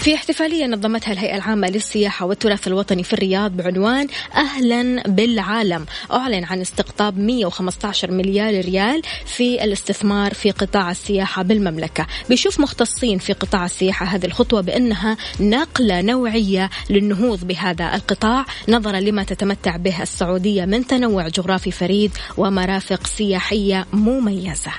في 0.09 0.15
احتفالية 0.15 0.65
نظمتها 0.65 1.11
الهيئة 1.11 1.35
العامة 1.35 1.67
للسياحة 1.69 2.25
والتراث 2.25 2.67
الوطني 2.67 3.03
في 3.03 3.13
الرياض 3.13 3.57
بعنوان 3.57 4.07
أهلا 4.35 5.03
بالعالم. 5.07 5.85
أعلن 6.11 6.43
عن 6.43 6.61
استقطاب 6.61 7.19
115 7.19 8.11
مليار 8.11 8.65
ريال 8.65 9.01
في 9.25 9.63
الاستثمار 9.63 10.33
في 10.33 10.51
قطاع 10.51 10.91
السياحة 10.91 11.43
بالمملكة. 11.43 12.07
بيشوف 12.29 12.59
مختصين 12.59 13.17
في 13.17 13.33
قطاع 13.33 13.65
السياحة 13.65 14.05
هذه 14.05 14.25
الخطوة 14.25 14.61
بأنها 14.61 15.17
نقلة 15.39 16.01
نوعية 16.01 16.69
للنهوض 16.89 17.47
بهذا 17.47 17.95
القطاع 17.95 18.45
نظرا 18.69 18.99
لما 18.99 19.23
تتمتع 19.23 19.77
به 19.77 20.01
السعودية 20.01 20.65
من 20.65 20.87
تنوع 20.87 21.27
جغرافي 21.27 21.71
فريد 21.71 22.11
ومرافق 22.37 23.07
سياحية 23.07 23.85
مميزة. 23.93 24.71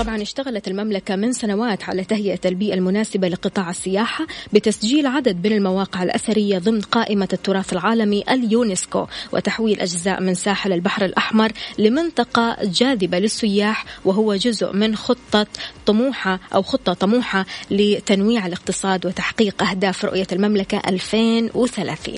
طبعا 0.00 0.22
اشتغلت 0.22 0.68
المملكة 0.68 1.16
من 1.16 1.32
سنوات 1.32 1.84
على 1.84 2.04
تهيئة 2.04 2.38
البيئة 2.44 2.74
المناسبة 2.74 3.28
لقطاع 3.28 3.70
السياحة 3.70 4.26
بتسجيل 4.52 5.06
عدد 5.06 5.46
من 5.46 5.52
المواقع 5.52 6.02
الأثرية 6.02 6.58
ضمن 6.58 6.80
قائمة 6.80 7.28
التراث 7.32 7.72
العالمي 7.72 8.24
اليونسكو 8.30 9.06
وتحويل 9.32 9.80
أجزاء 9.80 10.22
من 10.22 10.34
ساحل 10.34 10.72
البحر 10.72 11.04
الأحمر 11.04 11.52
لمنطقة 11.78 12.56
جاذبة 12.62 13.18
للسياح 13.18 13.84
وهو 14.04 14.34
جزء 14.34 14.72
من 14.72 14.96
خطة 14.96 15.46
طموحة 15.86 16.40
أو 16.54 16.62
خطة 16.62 16.92
طموحة 16.92 17.46
لتنويع 17.70 18.46
الاقتصاد 18.46 19.06
وتحقيق 19.06 19.62
أهداف 19.62 20.04
رؤية 20.04 20.26
المملكة 20.32 20.82
2030 20.88 22.14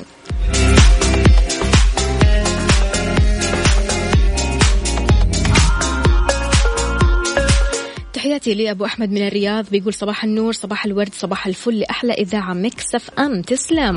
تحياتي 8.33 8.55
لأبو 8.55 8.85
أحمد 8.85 9.11
من 9.11 9.27
الرياض 9.27 9.66
بيقول 9.71 9.95
صباح 9.95 10.25
النور 10.25 10.53
صباح 10.53 10.85
الورد 10.85 11.14
صباح 11.14 11.47
الفل 11.47 11.79
لأحلى 11.79 12.12
إذاعة 12.12 12.55
مكسف 12.55 13.11
أم. 13.18 13.42
تسلم. 13.42 13.95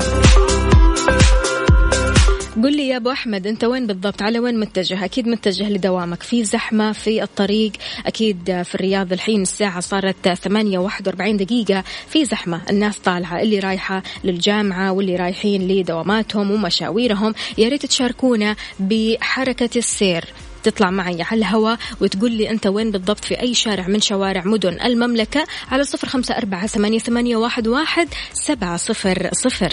قل 2.62 2.76
لي 2.76 2.88
يا 2.88 2.96
أبو 2.96 3.10
أحمد 3.10 3.46
أنت 3.46 3.64
وين 3.64 3.86
بالضبط؟ 3.86 4.22
على 4.22 4.38
وين 4.38 4.60
متجه؟ 4.60 5.04
أكيد 5.04 5.28
متجه 5.28 5.68
لدوامك. 5.68 6.22
في 6.22 6.44
زحمة 6.44 6.92
في 6.92 7.22
الطريق 7.22 7.72
أكيد 8.06 8.62
في 8.62 8.74
الرياض 8.74 9.12
الحين 9.12 9.42
الساعة 9.42 9.80
صارت 9.80 10.28
8 10.28 10.78
41 10.78 11.36
دقيقة. 11.36 11.84
في 12.08 12.24
زحمة 12.24 12.60
الناس 12.70 12.98
طالعة 12.98 13.40
اللي 13.40 13.58
رايحة 13.58 14.02
للجامعة 14.24 14.92
واللي 14.92 15.16
رايحين 15.16 15.68
لدواماتهم 15.68 16.50
ومشاويرهم. 16.50 17.34
يا 17.58 17.68
ريت 17.68 17.86
تشاركونا 17.86 18.56
بحركة 18.80 19.70
السير. 19.76 20.24
تطلع 20.66 20.90
معي 20.90 21.22
على 21.22 21.38
الهواء 21.38 21.78
وتقول 22.00 22.32
لي 22.32 22.50
أنت 22.50 22.66
وين 22.66 22.90
بالضبط 22.90 23.24
في 23.24 23.40
أي 23.40 23.54
شارع 23.54 23.86
من 23.88 24.00
شوارع 24.00 24.42
مدن 24.44 24.80
المملكة 24.80 25.46
على 25.70 25.84
صفر 25.84 26.08
خمسة 26.08 26.36
أربعة 26.36 26.66
ثمانية, 26.66 27.36
واحد, 27.36 27.68
واحد 27.68 28.08
سبعة 28.32 28.76
صفر 28.76 29.30
صفر. 29.32 29.72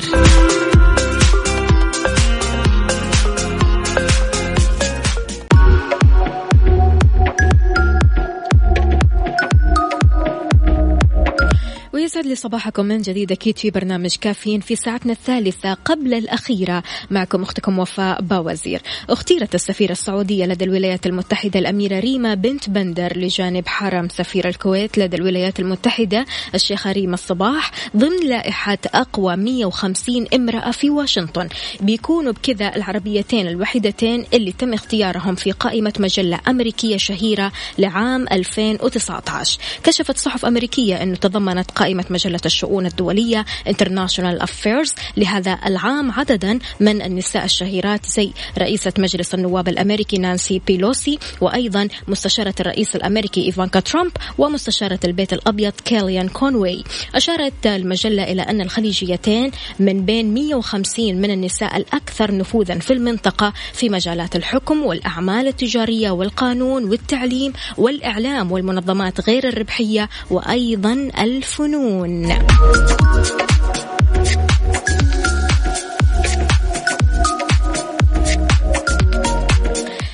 لي 12.34 12.38
صباحكم 12.38 12.86
من 12.86 13.02
جديد. 13.02 13.32
أكيد 13.32 13.58
في 13.58 13.72
برنامج 13.72 14.16
كافيين 14.22 14.60
في 14.60 14.76
ساعتنا 14.76 15.12
الثالثة 15.12 15.74
قبل 15.74 16.14
الأخيرة. 16.14 16.84
معكم 17.12 17.42
أختكم 17.42 17.80
وفاء 17.80 18.22
باوزير. 18.22 18.82
أختيرت 19.10 19.56
السفيرة 19.56 19.92
السعودية 19.92 20.46
لدى 20.46 20.66
الولايات 20.66 21.08
المتحدة 21.08 21.60
الأميرة 21.60 22.00
ريما 22.00 22.34
بنت 22.34 22.70
بندر 22.70 23.18
لجانب 23.18 23.68
حرم 23.68 24.10
سفير 24.10 24.48
الكويت 24.48 24.98
لدى 24.98 25.18
الولايات 25.18 25.60
المتحدة 25.60 26.26
الشيخة 26.56 26.92
ريما 26.92 27.14
الصباح 27.14 27.72
ضمن 27.98 28.28
لائحة 28.28 28.78
أقوى 28.94 29.36
150 29.36 30.28
امرأة 30.34 30.72
في 30.72 30.90
واشنطن. 30.90 31.50
بيكونوا 31.82 32.32
بكذا 32.32 32.76
العربيتين 32.76 33.48
الوحيدتين 33.48 34.26
اللي 34.34 34.52
تم 34.52 34.74
اختيارهم 34.74 35.36
في 35.36 35.52
قائمة 35.52 35.94
مجلة 36.00 36.40
أمريكية 36.48 36.98
شهيرة 36.98 37.52
لعام 37.78 38.28
2019 38.32 39.60
كشفت 39.84 40.18
صحف 40.18 40.46
أمريكية 40.46 41.04
أنه 41.04 41.16
تضمنت 41.16 41.72
قائمة 41.72 42.06
مجلة 42.10 42.23
الشؤون 42.46 42.86
الدولية 42.86 43.46
International 43.70 44.44
Affairs. 44.44 44.94
لهذا 45.18 45.60
العام 45.66 46.12
عددا 46.12 46.60
من 46.80 47.02
النساء 47.02 47.46
الشهيرات 47.46 48.06
زي 48.06 48.32
رئيسة 48.58 48.94
مجلس 48.98 49.34
النواب 49.34 49.68
الأمريكي 49.68 50.18
نانسي 50.18 50.62
بيلوسي 50.68 51.20
وأيضا 51.42 51.88
مستشارة 52.08 52.56
الرئيس 52.60 52.96
الأمريكي 52.96 53.46
إيفانكا 53.46 53.80
ترامب 53.80 54.12
ومستشارة 54.38 55.00
البيت 55.06 55.34
الأبيض 55.34 55.74
كيليان 55.86 56.30
كونوي. 56.30 56.84
أشارت 57.16 57.68
المجلة 57.68 58.24
إلى 58.24 58.42
أن 58.42 58.62
الخليجيتين 58.62 59.52
من 59.80 60.06
بين 60.06 60.34
150 60.34 61.16
من 61.16 61.32
النساء 61.32 61.78
الأكثر 61.78 62.38
نفوذا 62.38 62.80
في 62.80 62.94
المنطقة 62.94 63.54
في 63.74 63.90
مجالات 63.90 64.36
الحكم 64.36 64.84
والأعمال 64.84 65.48
التجارية 65.48 66.12
والقانون 66.12 66.84
والتعليم 66.84 67.54
والإعلام 67.78 68.52
والمنظمات 68.52 69.30
غير 69.30 69.48
الربحية 69.48 70.10
وأيضا 70.32 71.12
الفنون. 71.20 72.03
الفنون 72.06 72.48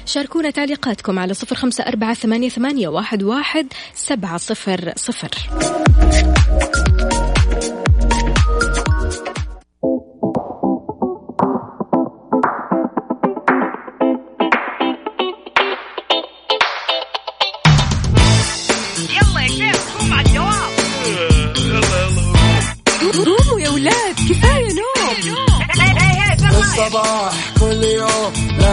شاركونا 0.05 0.49
تعليقاتكم 0.49 1.19
على 1.19 1.33
صفر 1.33 1.55
خمسة 1.55 1.83
أربعة 1.83 2.13
ثمانية, 2.13 2.49
ثمانية 2.49 2.87
واحد, 2.87 3.23
واحد 3.23 3.67
سبعة 3.95 4.37
صفر 4.37 4.93
صفر. 4.95 5.29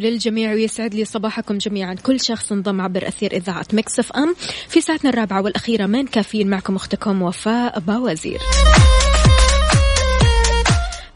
للجميع 0.00 0.52
ويسعد 0.52 0.94
لي 0.94 1.04
صباحكم 1.04 1.58
جميعا. 1.58 1.94
كل 1.94 2.20
شخص 2.20 2.52
انضم 2.52 2.80
عبر 2.80 3.08
أثير 3.08 3.32
إذاعة 3.32 3.66
Mix 3.72 4.12
FM. 4.12 4.34
في 4.68 4.80
ساعتنا 4.80 5.10
الرابعة 5.10 5.42
والأخيرة 5.42 5.86
من 5.86 6.06
كافيين 6.06 6.50
معكم 6.50 6.76
أختكم 6.76 7.22
وفاء 7.22 7.80
باوزير. 7.80 8.40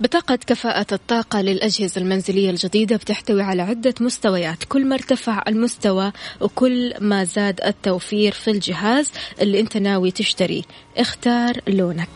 بطاقة 0.01 0.39
كفاءة 0.47 0.87
الطاقة 0.93 1.41
للأجهزة 1.41 2.01
المنزلية 2.01 2.51
الجديدة 2.51 2.97
بتحتوي 2.97 3.43
على 3.43 3.63
عدة 3.63 3.95
مستويات. 4.01 4.65
كل 4.69 4.87
ما 4.87 4.95
ارتفع 4.95 5.43
المستوى 5.49 6.13
وكل 6.41 6.95
ما 7.01 7.25
زاد 7.25 7.61
التوفير 7.65 8.33
في 8.33 8.51
الجهاز 8.51 9.13
اللي 9.41 9.61
أنت 9.61 9.77
ناوي 9.77 10.11
تشتريه 10.11 10.63
اختار 10.97 11.61
لونك. 11.69 12.09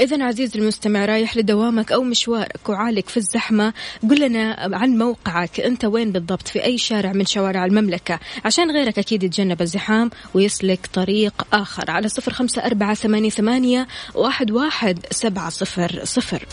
إذا 0.00 0.24
عزيزي 0.24 0.58
المستمع 0.58 1.04
رايح 1.04 1.36
لدوامك 1.36 1.92
أو 1.92 2.02
مشوارك 2.02 2.68
وعالق 2.68 3.08
في 3.08 3.16
الزحمة 3.16 3.72
قل 4.10 4.20
لنا 4.20 4.56
عن 4.72 4.98
موقعك. 4.98 5.60
أنت 5.60 5.84
وين 5.84 6.12
بالضبط؟ 6.12 6.48
في 6.48 6.64
أي 6.64 6.78
شارع 6.78 7.12
من 7.12 7.26
شوارع 7.26 7.64
المملكة؟ 7.64 8.20
عشان 8.44 8.70
غيرك 8.70 8.98
أكيد 8.98 9.22
يتجنب 9.22 9.62
الزحام 9.62 10.10
ويسلك 10.34 10.88
طريق 10.92 11.46
آخر. 11.52 11.90
على 11.90 12.08
صفر 12.08 12.32
خمسة 12.32 12.66
أربعة 12.66 12.94
ثمانية, 12.94 13.30
ثمانية 13.30 13.86
واحد, 14.14 14.50
واحد 14.50 14.98
سبعة 15.10 15.50
صفر 15.50 16.00
صفر. 16.04 16.46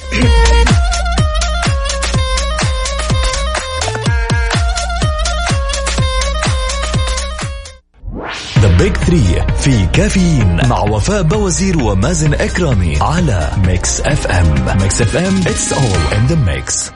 The 8.82 8.88
Big 8.88 8.97
Three 8.97 9.45
في 9.58 9.86
كافيين 9.86 10.67
مع 10.67 10.80
وفاء 10.80 11.22
باوزير 11.23 11.84
ومازن 11.84 12.34
إكرامي 12.34 12.98
على 13.02 13.50
Mix 13.67 14.01
FM 14.01 14.77
Mix 14.82 15.01
FM 15.01 15.38
it's 15.38 15.73
all 15.73 16.17
in 16.17 16.25
the 16.25 16.36
mix 16.36 16.91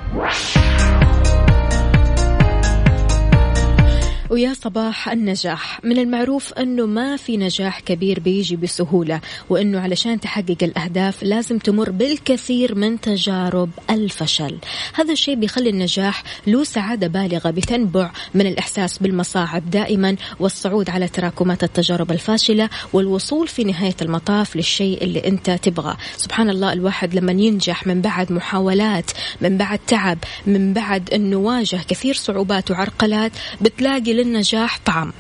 ويا 4.30 4.54
صباح 4.54 5.10
النجاح. 5.10 5.80
من 5.84 6.00
المعروف 6.00 6.54
أنه 6.54 6.86
ما 6.86 7.18
في 7.18 7.38
نجاح 7.38 7.80
كبير 7.80 8.20
بيجي 8.20 8.56
بسهولة 8.56 9.22
وأنه 9.50 9.80
علشان 9.80 10.20
تحقق 10.20 10.58
الأهداف 10.64 11.24
لازم 11.24 11.58
تمر 11.58 11.90
بالكثير 11.90 12.76
من 12.76 13.02
تجارب 13.02 13.70
الفشل. 13.90 14.58
هذا 14.94 15.12
الشيء 15.12 15.36
بيخلي 15.36 15.70
النجاح 15.70 16.24
له 16.48 16.64
سعادة 16.64 17.08
بالغة 17.08 17.50
بتنبع 17.50 18.12
من 18.34 18.48
الإحساس 18.48 18.98
بالمصاعب 18.98 19.70
دائما 19.70 20.16
والصعود 20.40 20.90
على 20.90 21.08
تراكمات 21.08 21.64
التجارب 21.64 22.12
الفاشلة 22.12 22.70
والوصول 22.94 23.48
في 23.48 23.64
نهاية 23.64 23.96
المطاف 24.02 24.56
للشيء 24.56 25.04
اللي 25.04 25.28
أنت 25.28 25.50
تبغاه 25.50 25.98
سبحان 26.18 26.50
الله 26.50 26.74
الواحد 26.74 27.16
لما 27.16 27.32
ينجح 27.32 27.88
من 27.88 28.02
بعد 28.02 28.32
محاولات 28.32 29.12
من 29.42 29.58
بعد 29.58 29.80
تعب 29.88 30.18
من 30.46 30.74
بعد 30.74 31.10
أنه 31.14 31.38
واجه 31.38 31.80
كثير 31.88 32.14
صعوبات 32.14 32.72
وعرقلات 32.72 33.32
بتلاقي 33.62 34.16
للنجاح 34.26 34.80
طعم 34.86 35.12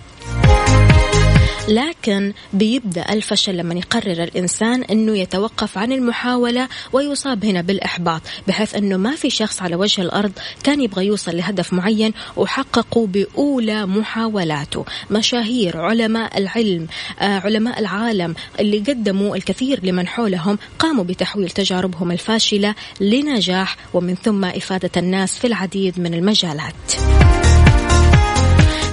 لكن 1.67 2.33
بيبدأ 2.53 3.13
الفشل 3.13 3.57
لما 3.57 3.73
يقرر 3.75 4.23
الإنسان 4.23 4.83
إنه 4.83 5.17
يتوقف 5.17 5.77
عن 5.77 5.91
المحاولة 5.91 6.67
ويصاب 6.93 7.45
هنا 7.45 7.61
بالإحباط 7.61 8.21
بحيث 8.47 8.75
إنه 8.75 8.97
ما 8.97 9.15
في 9.15 9.29
شخص 9.29 9.61
على 9.61 9.75
وجه 9.75 10.01
الأرض 10.01 10.31
كان 10.63 10.81
يبغى 10.81 11.05
يوصل 11.05 11.37
لهدف 11.37 11.73
معين 11.73 12.13
وحققه 12.37 13.07
بأولى 13.07 13.85
محاولاته. 13.85 14.85
مشاهير 15.11 15.77
علماء 15.77 16.37
العلم 16.37 16.87
آه، 17.19 17.39
علماء 17.39 17.79
العالم 17.79 18.35
اللي 18.59 18.79
قدموا 18.79 19.35
الكثير 19.35 19.85
لمن 19.85 20.07
حولهم 20.07 20.57
قاموا 20.79 21.03
بتحويل 21.03 21.49
تجاربهم 21.49 22.11
الفاشلة 22.11 22.75
لنجاح 23.01 23.77
ومن 23.93 24.15
ثم 24.15 24.45
إفادة 24.45 24.91
الناس 24.97 25.39
في 25.39 25.47
العديد 25.47 25.99
من 25.99 26.13
المجالات. 26.13 26.75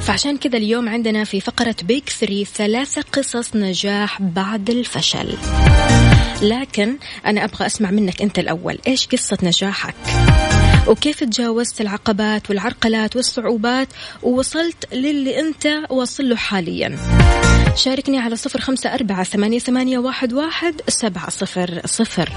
فعشان 0.07 0.37
كذا 0.37 0.57
اليوم 0.57 0.89
عندنا 0.89 1.25
في 1.25 1.41
فقرة 1.41 1.77
بيك 1.83 2.09
ثري 2.09 2.45
ثلاثة 2.45 3.03
قصص 3.13 3.57
نجاح 3.57 4.23
بعد 4.23 4.71
الفشل. 4.71 5.37
لكن 6.43 6.99
أنا 7.27 7.45
أبغى 7.45 7.67
أسمع 7.67 7.91
منك 7.91 8.23
أنت 8.23 8.39
الأول. 8.39 8.79
إيش 8.87 9.07
قصة 9.07 9.39
نجاحك؟ 9.43 9.95
وكيف 10.87 11.25
تجاوزت 11.25 11.81
العقبات 11.81 12.51
والعرقلات 12.51 13.17
والصعوبات 13.17 13.89
ووصلت 14.23 14.95
للي 14.95 15.41
أنت 15.41 15.69
واصل 15.91 16.29
له 16.29 16.37
حاليا؟ 16.37 16.97
شاركني 17.77 18.19
على 18.19 18.37
صفر 18.37 18.61
خمسة 18.61 18.95
أربعة 18.95 19.25
ثمانية, 19.25 19.59
ثمانية 19.59 19.99
واحد, 19.99 20.33
واحد 20.33 20.81
سبعة 20.89 21.31
صفر 21.31 21.81
صفر. 21.85 22.29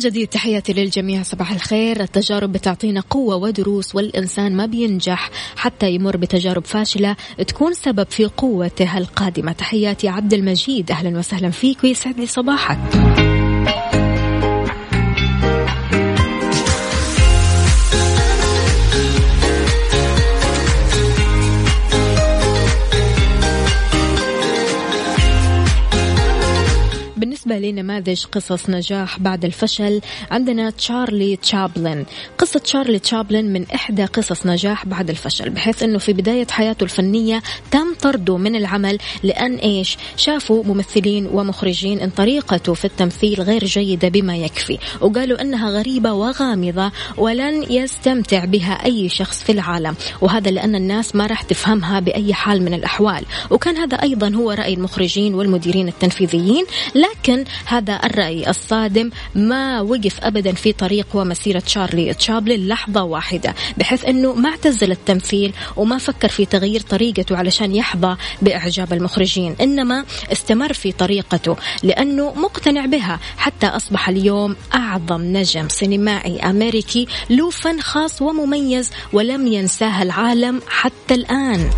جديد 0.00 0.28
تحياتي 0.28 0.72
للجميع 0.72 1.22
صباح 1.22 1.52
الخير. 1.52 2.00
التجارب 2.00 2.52
بتعطينا 2.52 3.00
قوة 3.00 3.36
ودروس 3.36 3.94
والإنسان 3.94 4.56
ما 4.56 4.66
بينجح 4.66 5.30
حتى 5.56 5.90
يمر 5.90 6.16
بتجارب 6.16 6.64
فاشلة 6.64 7.16
تكون 7.46 7.74
سبب 7.74 8.06
في 8.10 8.24
قوته 8.24 8.98
القادمة. 8.98 9.52
تحياتي 9.52 10.08
عبد 10.08 10.34
المجيد 10.34 10.90
أهلا 10.90 11.18
وسهلا 11.18 11.50
فيك 11.50 11.84
ويسعد 11.84 12.20
لي 12.20 12.26
صباحك. 12.26 13.29
لنماذج 27.60 28.24
قصص 28.24 28.70
نجاح 28.70 29.18
بعد 29.18 29.44
الفشل 29.44 30.00
عندنا 30.30 30.70
تشارلي 30.70 31.36
تشابلن. 31.36 32.04
قصة 32.38 32.60
تشارلي 32.60 32.98
تشابلن 32.98 33.52
من 33.52 33.66
إحدى 33.74 34.04
قصص 34.04 34.46
نجاح 34.46 34.86
بعد 34.86 35.10
الفشل 35.10 35.50
بحيث 35.50 35.82
أنه 35.82 35.98
في 35.98 36.12
بداية 36.12 36.46
حياته 36.50 36.84
الفنية 36.84 37.42
تم 37.70 37.94
طرده 38.02 38.36
من 38.36 38.56
العمل 38.56 38.98
لأن 39.22 39.56
إيش؟ 39.56 39.96
شافوا 40.16 40.64
ممثلين 40.64 41.26
ومخرجين 41.26 42.00
أن 42.00 42.10
طريقته 42.10 42.74
في 42.74 42.84
التمثيل 42.84 43.40
غير 43.42 43.64
جيدة 43.64 44.08
بما 44.08 44.36
يكفي 44.36 44.78
وقالوا 45.00 45.40
أنها 45.42 45.70
غريبة 45.70 46.12
وغامضة 46.12 46.92
ولن 47.16 47.72
يستمتع 47.72 48.44
بها 48.44 48.84
أي 48.84 49.08
شخص 49.08 49.42
في 49.42 49.52
العالم 49.52 49.94
وهذا 50.20 50.50
لأن 50.50 50.74
الناس 50.74 51.16
ما 51.16 51.26
راح 51.26 51.42
تفهمها 51.42 52.00
بأي 52.00 52.34
حال 52.34 52.62
من 52.62 52.74
الأحوال. 52.74 53.24
وكان 53.50 53.76
هذا 53.76 53.96
أيضا 53.96 54.34
هو 54.34 54.50
رأي 54.50 54.74
المخرجين 54.74 55.34
والمديرين 55.34 55.88
التنفيذيين 55.88 56.64
لكن 56.94 57.44
هذا 57.64 58.00
الرأي 58.04 58.50
الصادم 58.50 59.10
ما 59.34 59.80
وقف 59.80 60.20
أبدا 60.20 60.52
في 60.52 60.72
طريق 60.72 61.06
ومسيرة 61.14 61.62
شارلي 61.66 62.14
تشابلن 62.14 62.68
لحظة 62.68 63.02
واحدة 63.02 63.54
بحيث 63.76 64.04
أنه 64.04 64.32
ما 64.32 64.48
اعتزل 64.48 64.90
التمثيل 64.92 65.52
وما 65.76 65.98
فكر 65.98 66.28
في 66.28 66.44
تغيير 66.46 66.80
طريقته 66.80 67.36
علشان 67.36 67.74
يحظى 67.74 68.16
بإعجاب 68.42 68.92
المخرجين 68.92 69.56
إنما 69.60 70.04
استمر 70.32 70.72
في 70.72 70.92
طريقته 70.92 71.56
لأنه 71.82 72.34
مقتنع 72.34 72.86
بها 72.86 73.20
حتى 73.36 73.66
أصبح 73.66 74.08
اليوم 74.08 74.56
أعظم 74.74 75.22
نجم 75.22 75.68
سينمائي 75.68 76.40
أمريكي 76.40 77.06
له 77.30 77.50
فن 77.50 77.80
خاص 77.80 78.22
ومميز 78.22 78.90
ولم 79.12 79.46
ينساه 79.46 80.02
العالم 80.02 80.62
حتى 80.68 81.14
الآن. 81.14 81.70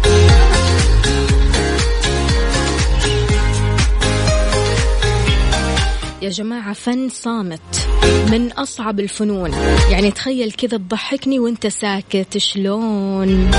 يا 6.23 6.29
جماعة 6.29 6.73
فن 6.73 7.09
صامت 7.09 7.89
من 8.31 8.53
أصعب 8.53 9.01
الفنون. 9.01 9.51
يعني 9.91 10.11
تخيل 10.11 10.53
كذا 10.53 10.77
تضحكني 10.77 11.39
وأنت 11.39 11.67
ساكت 11.67 12.39
شلون؟ 12.39 13.51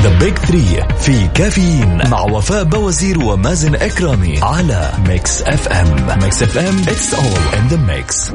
The 0.00 0.18
Big 0.18 0.38
Three 0.38 0.88
في 1.00 1.28
كافيين 1.34 2.10
مع 2.10 2.20
وفاء 2.20 2.64
باوزير 2.64 3.24
ومازن 3.24 3.74
إكرامي 3.74 4.38
على 4.42 4.92
Mix 5.08 5.42
FM 5.42 6.18
Mix 6.22 6.42
FM 6.42 6.78
it's 6.78 7.14
all 7.14 7.58
in 7.58 7.68
the 7.68 7.76
mix 7.76 8.30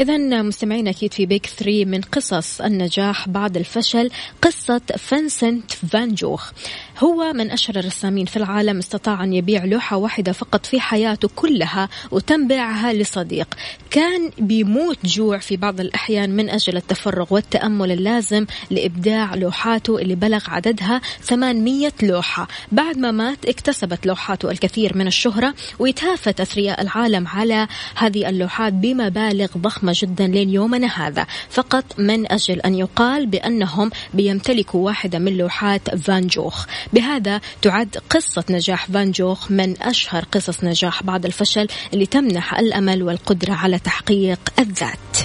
إذا 0.00 0.42
مستمعينا 0.42 0.90
أكيد 0.90 1.12
في 1.12 1.26
بيك 1.26 1.46
3 1.46 1.84
من 1.84 2.00
قصص 2.00 2.60
النجاح 2.60 3.28
بعد 3.28 3.56
الفشل 3.56 4.10
قصة 4.42 4.80
فنسنت 4.98 5.72
فان 5.72 6.14
جوخ 6.14 6.52
هو 7.00 7.32
من 7.32 7.50
أشهر 7.50 7.78
الرسامين 7.78 8.26
في 8.26 8.36
العالم 8.36 8.78
استطاع 8.78 9.24
أن 9.24 9.32
يبيع 9.32 9.64
لوحة 9.64 9.96
واحدة 9.96 10.32
فقط 10.32 10.66
في 10.66 10.80
حياته 10.80 11.28
كلها 11.36 11.88
وتم 12.10 12.48
بيعها 12.48 12.92
لصديق. 12.92 13.54
كان 13.90 14.30
بيموت 14.38 15.06
جوع 15.06 15.38
في 15.38 15.56
بعض 15.56 15.80
الأحيان 15.80 16.36
من 16.36 16.50
أجل 16.50 16.76
التفرغ 16.76 17.34
والتأمل 17.34 17.92
اللازم 17.92 18.46
لإبداع 18.70 19.34
لوحاته 19.34 19.98
اللي 19.98 20.14
بلغ 20.14 20.44
عددها 20.48 21.00
800 21.20 21.92
لوحة. 22.02 22.48
بعد 22.72 22.98
ما 22.98 23.10
مات 23.10 23.44
اكتسبت 23.44 24.06
لوحاته 24.06 24.50
الكثير 24.50 24.96
من 24.96 25.06
الشهرة 25.06 25.54
ويتهافت 25.78 26.40
أثرياء 26.40 26.82
العالم 26.82 27.28
على 27.28 27.68
هذه 27.94 28.28
اللوحات 28.28 28.72
بمبالغ 28.72 29.48
ضخمة 29.58 29.92
جدا 29.96 30.26
لين 30.26 30.50
يومنا 30.50 30.86
هذا. 30.86 31.26
فقط 31.50 31.84
من 31.98 32.32
أجل 32.32 32.60
أن 32.60 32.74
يقال 32.74 33.26
بأنهم 33.26 33.90
بيمتلكوا 34.14 34.86
واحدة 34.86 35.18
من 35.18 35.36
لوحات 35.36 35.94
فان 35.94 36.26
جوخ. 36.26 36.66
بهذا 36.92 37.40
تعد 37.62 37.96
قصة 38.10 38.44
نجاح 38.50 38.86
فان 38.86 39.10
جوخ 39.10 39.50
من 39.50 39.82
أشهر 39.82 40.24
قصص 40.32 40.64
نجاح 40.64 41.02
بعد 41.02 41.26
الفشل 41.26 41.66
اللي 41.94 42.06
تمنح 42.06 42.58
الأمل 42.58 43.02
والقدرة 43.02 43.52
على 43.52 43.78
تحقيق 43.78 44.40
الذات. 44.58 45.16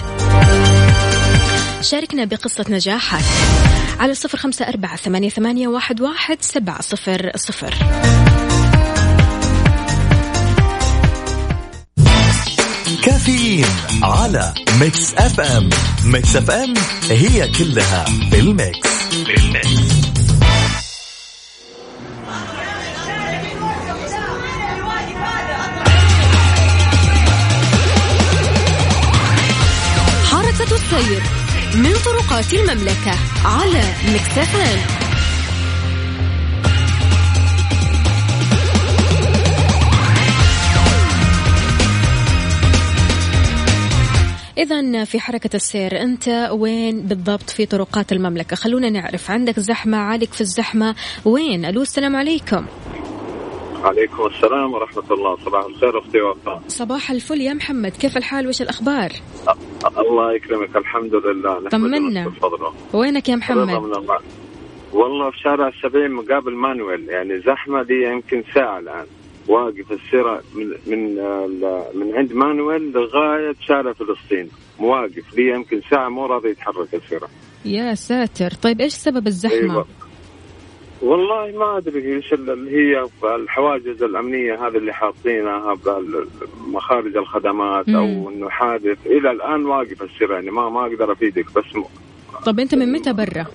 شاركنا 1.80 2.24
بقصة 2.24 2.64
نجاحك 2.68 3.24
على 4.00 4.14
صفر 4.14 4.38
خمسة 4.38 4.68
أربعة 4.68 4.96
ثمانية, 4.96 5.28
ثمانية 5.28 5.68
واحد, 5.68 6.00
واحد 6.00 6.38
سبعة 6.40 6.82
صفر 6.82 7.32
صفر. 7.36 7.74
كافيين 13.02 13.64
على 14.02 14.54
Mix 14.80 15.14
FM. 15.14 15.70
Mix 16.04 16.36
FM 16.36 16.74
هي 17.10 17.48
كلها 17.48 18.04
بال 18.30 18.53
mix 18.53 18.88
بال 19.12 19.49
mix 19.49 20.05
السير 30.92 31.22
من 31.74 31.92
طرقات 32.04 32.54
المملكة 32.54 33.12
على 33.44 33.82
Mix 34.14 34.52
FM 34.52 34.78
إذا 44.58 45.04
في 45.04 45.20
حركة 45.20 45.56
السير 45.56 46.02
أنت 46.02 46.48
وين 46.52 47.02
بالضبط 47.02 47.50
في 47.50 47.66
طرقات 47.66 48.12
المملكة؟ 48.12 48.56
خلونا 48.56 48.90
نعرف 48.90 49.30
عندك 49.30 49.60
زحمة 49.60 49.96
عالق 49.96 50.32
في 50.32 50.40
الزحمة 50.40 50.94
وين؟ 51.24 51.64
ألو 51.64 51.82
السلام 51.82 52.16
عليكم. 52.16 52.66
عليكم 53.84 54.26
السلام 54.26 54.72
ورحمة 54.72 55.04
الله. 55.10 55.36
صباح 55.36 55.64
الخير 55.64 55.98
أختي 55.98 56.20
وفاء. 56.20 56.62
صباح 56.68 57.10
الفل 57.10 57.40
يا 57.40 57.54
محمد. 57.54 57.90
كيف 57.90 58.16
الحال؟ 58.16 58.48
وش 58.48 58.62
الأخبار؟ 58.62 59.10
الله 59.98 60.34
يكرمك. 60.34 60.76
الحمد 60.76 61.14
لله. 61.14 61.68
طمنا. 61.68 62.32
وينك 62.92 63.28
يا 63.28 63.36
محمد؟ 63.36 63.98
والله 64.92 65.30
في 65.30 65.38
شارع 65.38 65.68
السبعين 65.68 66.10
مقابل 66.10 66.54
مانويل. 66.54 67.08
يعني 67.08 67.40
زحمة 67.40 67.82
دي 67.82 67.94
يمكن 67.94 68.44
ساعة 68.54 68.78
الآن. 68.78 69.06
واقف 69.48 69.92
السيرة 69.92 70.42
من 70.54 70.66
من 70.86 71.14
من 71.94 72.16
عند 72.16 72.32
مانويل 72.32 72.92
لغاية 72.92 73.54
شارع 73.68 73.92
فلسطين. 73.92 74.48
مواقف 74.78 75.34
لي 75.36 75.48
يمكن 75.48 75.80
ساعة 75.90 76.08
مو 76.08 76.26
راضي 76.26 76.48
يتحرك 76.48 76.94
السيرة. 76.94 77.28
يا 77.64 77.94
ساتر. 77.94 78.50
طيب 78.50 78.80
إيش 78.80 78.92
سبب 78.92 79.26
الزحمة؟ 79.26 79.72
أيوة. 79.72 79.86
والله 81.02 81.58
ما 81.58 81.76
أدري 81.76 82.16
إيش 82.16 82.32
اللي 82.32 82.70
هي 82.70 83.08
الحواجز 83.24 84.02
الأمنية 84.02 84.66
هذه 84.66 84.76
اللي 84.76 84.92
حاطينها 84.92 85.74
بمخارج 85.74 87.16
الخدمات 87.16 87.88
أو. 87.88 88.30
إنه 88.30 88.48
حادث 88.48 88.98
إلى 89.06 89.30
الآن 89.30 89.66
واقف 89.66 90.02
السير 90.02 90.32
يعني 90.32 90.50
ما 90.50 90.68
ما 90.68 90.86
أقدر 90.86 91.12
أفيدك 91.12 91.46
بس 91.54 91.76
م... 91.76 91.84
طب 92.46 92.60
أنت 92.60 92.74
من 92.74 92.92
متى 92.92 93.12
برا 93.12 93.46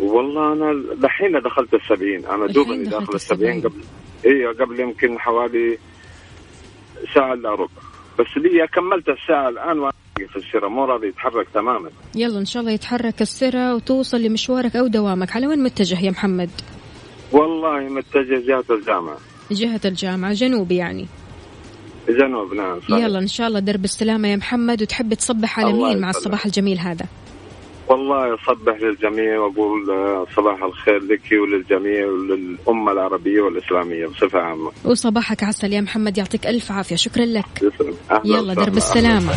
والله 0.00 0.52
أنا 0.52 0.82
دحين 0.94 1.40
دخلت 1.40 1.74
السبعين 1.74 2.26
أنا 2.26 2.46
دوبني 2.46 2.84
داخل 2.84 3.14
السبعين. 3.14 3.60
قبل 3.60 3.80
أيوه 4.26 4.52
قبل 4.52 4.80
يمكن 4.80 5.18
حوالي 5.18 5.78
ساعة 7.14 7.32
إلا 7.32 7.50
ربع 7.50 7.89
بس 8.20 8.36
لي 8.36 8.66
كملت 8.66 9.08
الساعة 9.08 9.48
الآن 9.48 9.78
واقف 9.78 10.36
السيرة. 10.36 10.68
مو 10.68 10.84
راضي 10.84 11.08
يتحرك 11.08 11.48
تماما. 11.54 11.90
يلا 12.14 12.38
إن 12.38 12.44
شاء 12.44 12.60
الله 12.60 12.72
يتحرك 12.72 13.22
السرة 13.22 13.74
وتوصل 13.74 14.22
لمشوارك 14.22 14.76
أو 14.76 14.86
دوامك. 14.86 15.36
على 15.36 15.46
وين 15.46 15.62
متجه 15.62 16.04
يا 16.04 16.10
محمد؟ 16.10 16.50
والله 17.32 17.80
متجه 17.80 18.46
جهة 18.46 18.64
الجامعة. 18.70 19.16
جهة 19.50 19.80
الجامعة 19.84 20.32
جنوب 20.32 20.72
يعني. 20.72 21.06
جنوب 22.08 22.54
نعم 22.54 22.80
صحيح. 22.80 23.04
يلا 23.04 23.18
إن 23.18 23.26
شاء 23.26 23.48
الله 23.48 23.60
درب 23.60 23.84
السلامة 23.84 24.28
يا 24.28 24.36
محمد. 24.36 24.82
وتحب 24.82 25.14
تصبح 25.14 25.60
على 25.60 25.72
مين 25.72 26.00
مع. 26.00 26.10
الصباح 26.10 26.46
الجميل 26.46 26.78
هذا؟ 26.78 27.06
والله 27.90 28.34
أصبح 28.34 28.76
للجميع 28.80 29.38
وأقول 29.40 29.90
آه، 29.90 30.26
صباح 30.36 30.62
الخير 30.62 30.98
لك 30.98 31.32
وللجميع 31.32 32.06
وللأمة 32.06 32.92
العربية 32.92 33.40
والإسلامية 33.40 34.06
بصفة 34.06 34.38
عامة. 34.38 34.72
وصباحك 34.84 35.44
عسل 35.44 35.72
يا 35.72 35.80
محمد 35.80 36.18
يعطيك 36.18 36.46
ألف 36.46 36.72
عافية. 36.72 36.96
شكرا 36.96 37.24
لك. 37.24 37.72
يلا. 38.24 38.54
درب 38.54 38.76
السلامة. 38.76 39.32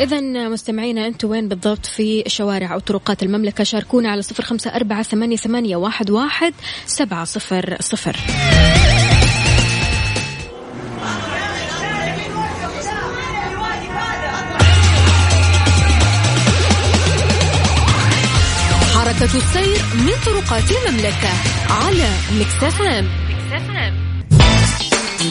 إذا 0.00 0.48
مستمعينا 0.48 1.06
أنتم 1.06 1.30
وين 1.30 1.48
بالضبط 1.48 1.86
في 1.86 2.24
شوارع 2.26 2.74
أو 2.74 2.78
طرقات 2.78 3.22
المملكة؟ 3.22 3.64
شاركونا 3.64 4.10
على 4.10 4.22
صفر 4.22 4.42
خمسة 4.42 4.70
أربعة 4.76 5.02
ثمانية, 5.02 5.36
ثمانية 5.36 5.76
واحد, 5.76 6.10
واحد 6.10 6.54
سبعة 6.86 7.24
صفر 7.24 7.76
صفر. 7.80 8.16
السير 19.34 19.78
من 19.94 20.12
طرقات 20.26 20.64
المملكة 20.70 21.28
على 21.70 22.08
مكسفان 22.40 23.08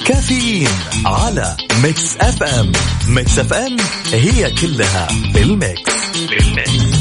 كافيين 0.05 0.69
على 1.05 1.57
ميكس 1.83 2.17
اف 2.17 2.43
ام 2.43 2.71
ميكس 3.07 3.39
اف 3.39 3.53
ام 3.53 3.77
هي 4.13 4.51
كلها 4.51 5.07
بالميكس 5.33 5.93
بالميكس 6.29 6.94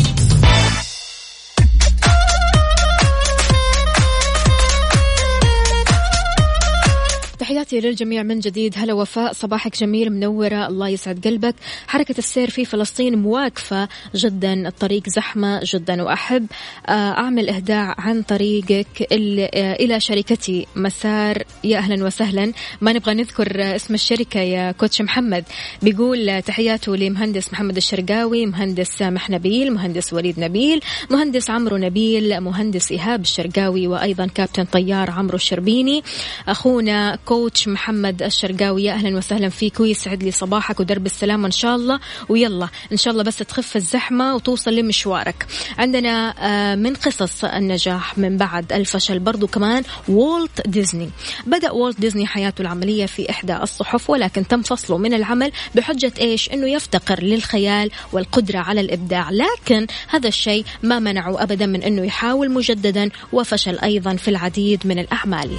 تحياتي 7.44 7.80
للجميع 7.80 8.22
من 8.22 8.40
جديد. 8.40 8.74
هلا 8.76 8.92
وفاء 8.92 9.32
صباحك 9.32 9.76
جميل 9.76 10.10
منورة 10.12 10.66
الله 10.66 10.88
يسعد 10.88 11.20
قلبك. 11.24 11.54
حركة 11.86 12.14
السير 12.18 12.50
في 12.50 12.64
فلسطين 12.64 13.18
مواقفة 13.18 13.88
جدا 14.14 14.68
الطريق 14.68 15.08
زحمة 15.08 15.60
جدا 15.64 16.02
وأحب. 16.02 16.46
آه، 16.86 16.92
أعمل 16.92 17.48
إهداء 17.48 17.94
عن 17.98 18.22
طريقك 18.22 19.12
آه، 19.12 19.74
إلى 19.74 20.00
شركتي. 20.00 20.66
مسار 20.76 21.42
يا 21.64 21.78
أهلا 21.78 22.04
وسهلا. 22.04 22.52
ما 22.80 22.92
نبغى 22.92 23.14
نذكر 23.14 23.76
اسم 23.76 23.94
الشركة 23.94 24.40
يا 24.40 24.72
كوتش 24.72 25.02
محمد. 25.02 25.44
بيقول 25.82 26.42
تحياته 26.42 26.96
لمهندس 26.96 27.52
محمد 27.52 27.76
الشرقاوي 27.76 28.46
مهندس 28.46 28.88
سامح 28.88 29.30
نبيل 29.30 29.72
مهندس 29.72 30.12
وليد 30.12 30.40
نبيل 30.40 30.80
مهندس 31.10 31.50
عمرو 31.50 31.76
نبيل 31.76 32.40
مهندس 32.40 32.92
إيهاب 32.92 33.20
الشرقاوي 33.20 33.86
وأيضا 33.86 34.26
كابتن 34.26 34.64
طيار 34.64 35.10
عمرو 35.10 35.36
الشربيني. 35.36 36.02
أخونا 36.48 37.18
كوتش 37.34 37.68
محمد 37.68 38.22
الشرقاوي 38.22 38.84
يا 38.84 38.92
أهلا 38.92 39.16
وسهلا 39.16 39.48
فيك 39.48 39.80
ويسعد 39.80 40.22
لي 40.22 40.30
صباحك 40.30 40.80
ودرب 40.80 41.06
السلامة 41.06 41.46
إن 41.46 41.50
شاء 41.50 41.76
الله. 41.76 42.00
ويلا 42.28 42.68
إن 42.92 42.96
شاء 42.96 43.12
الله 43.12 43.24
بس 43.24 43.36
تخف 43.36 43.76
الزحمة 43.76 44.34
وتوصل 44.34 44.74
لمشوارك. 44.74 45.46
عندنا 45.78 46.34
آه، 46.38 46.74
من 46.74 46.94
قصص 46.94 47.44
النجاح 47.44 48.18
من 48.18 48.36
بعد 48.36 48.72
الفشل 48.72 49.18
برضو 49.18 49.46
كمان 49.46 49.82
والت 50.08 50.68
ديزني 50.68 51.10
بدأ 51.46 51.70
والت 51.70 52.00
ديزني 52.00 52.26
حياته 52.26 52.62
العملية 52.62 53.06
في 53.06 53.30
إحدى 53.30 53.56
الصحف 53.56 54.10
ولكن 54.10 54.46
تم 54.46 54.62
فصله 54.62 54.98
من 54.98 55.14
العمل 55.14 55.52
بحجة 55.74 56.12
إيش؟ 56.20 56.50
أنه 56.50 56.70
يفتقر 56.70 57.22
للخيال 57.22 57.90
والقدرة 58.12 58.58
على 58.58 58.80
الإبداع. 58.80 59.30
لكن 59.30 59.86
هذا 60.08 60.28
الشيء 60.28 60.64
ما 60.82 60.98
منعه 60.98 61.42
أبدا 61.42 61.66
من 61.66 61.82
أنه 61.82 62.02
يحاول 62.02 62.50
مجددا 62.50 63.10
وفشل 63.32 63.78
أيضا 63.78 64.16
في 64.16 64.28
العديد 64.28 64.86
من 64.86 64.98
الأعمال. 64.98 65.50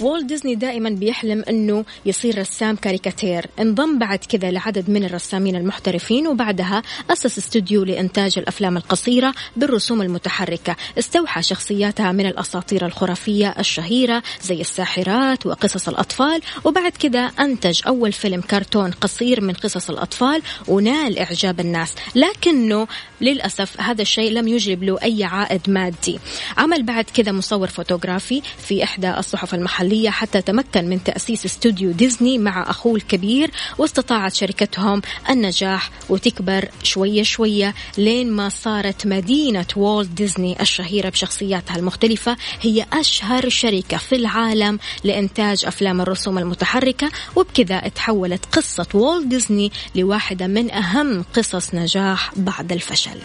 والت 0.00 0.24
ديزني 0.24 0.54
دائما 0.54 0.90
بيحلم 0.90 1.44
أنه 1.48 1.84
يصير 2.06 2.38
رسام 2.38 2.76
كاريكاتير. 2.76 3.46
انضم 3.60 3.98
بعد 3.98 4.18
كذا 4.18 4.50
لعدد 4.50 4.90
من 4.90 5.04
الرسامين 5.04 5.56
المحترفين 5.56 6.26
وبعدها 6.26 6.82
أسس 7.10 7.38
استوديو 7.38 7.84
لإنتاج 7.84 8.38
الأفلام 8.38 8.76
القصيرة 8.76 9.34
بالرسوم 9.56 10.02
المتحركة. 10.02 10.76
استوحى 10.98 11.42
شخصياتها 11.42 12.12
من 12.12 12.26
الأساطير 12.26 12.86
الخرافية 12.86 13.54
الشهيرة 13.58 14.22
زي 14.42 14.60
الساحرات 14.60 15.46
وقصص 15.46 15.88
الأطفال 15.88 16.40
وبعد 16.64 16.92
كذا 16.92 17.20
أنتج 17.20 17.80
أول 17.86 18.12
فيلم 18.12 18.40
كرتون 18.40 18.90
قصير 18.90 19.40
من 19.40 19.54
قصص 19.54 19.90
الأطفال 19.90 20.42
ونال 20.68 21.18
إعجاب 21.18 21.60
الناس. 21.60 21.94
لكنه 22.14 22.86
للأسف 23.20 23.80
هذا 23.80 24.02
الشيء 24.02 24.32
لم 24.32 24.48
يجلب 24.48 24.82
له 24.82 24.98
أي 25.02 25.24
عائد 25.24 25.70
مادي. 25.70 26.18
عمل 26.56 26.82
بعد 26.82 27.04
كذا 27.04 27.32
مصور 27.32 27.68
فوتوغرافي 27.68 28.42
في 28.58 28.84
إحدى 28.84 29.10
الصحف 29.18 29.54
المحلية 29.54 29.83
حتى 30.10 30.42
تمكن 30.42 30.88
من 30.88 31.04
تأسيس 31.04 31.44
استوديو 31.44 31.90
ديزني 31.90 32.38
مع 32.38 32.70
أخوه 32.70 32.94
الكبير 32.94 33.50
واستطاعت 33.78 34.34
شركتهم 34.34 35.02
النجاح 35.30 35.90
وتكبر 36.08 36.68
شوية 36.82 37.22
شوية 37.22 37.74
لين 37.98 38.30
ما 38.30 38.48
صارت 38.48 39.06
مدينة 39.06 39.66
والت 39.76 40.10
ديزني 40.10 40.60
الشهيرة 40.60 41.08
بشخصياتها 41.08 41.76
المختلفة 41.76 42.36
هي 42.60 42.86
أشهر 42.92 43.48
شركة 43.48 43.96
في 43.96 44.16
العالم 44.16 44.78
لإنتاج 45.04 45.64
أفلام 45.64 46.00
الرسوم 46.00 46.38
المتحركة 46.38 47.10
وبكذا 47.36 47.78
تحولت 47.88 48.44
قصة 48.52 48.86
والت 48.94 49.26
ديزني 49.26 49.72
لواحدة 49.94 50.46
من 50.46 50.70
أهم 50.70 51.24
قصص 51.34 51.74
نجاح 51.74 52.32
بعد 52.36 52.72
الفشل. 52.72 53.18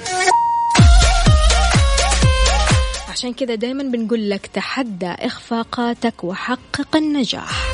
عشان 3.20 3.34
كذا 3.34 3.55
دايما 3.55 3.84
بنقول 3.84 4.30
لك 4.30 4.47
تحدى 4.47 5.07
إخفاقاتك 5.07 6.24
وحقق 6.24 6.95
النجاح. 6.95 7.72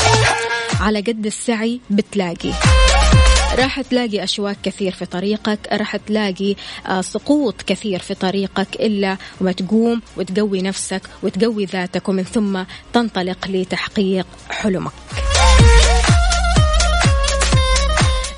على 0.81 1.01
قد 1.01 1.25
السعي 1.25 1.81
بتلاقي. 1.89 2.49
راح 3.55 3.81
تلاقي 3.81 4.23
أشواك 4.23 4.57
كثير 4.63 4.91
في 4.91 5.05
طريقك 5.05 5.59
راح 5.71 5.95
تلاقي 5.95 6.55
آه، 6.87 7.01
سقوط 7.01 7.61
كثير 7.61 7.99
في 7.99 8.13
طريقك 8.13 8.75
إلا 8.75 9.17
وما 9.41 9.51
تقوم 9.51 10.01
وتقوي 10.17 10.61
نفسك 10.61 11.01
وتقوي 11.23 11.65
ذاتك 11.65 12.09
ومن 12.09 12.23
ثم 12.23 12.63
تنطلق 12.93 13.47
لتحقيق 13.47 14.27
حلمك. 14.49 14.93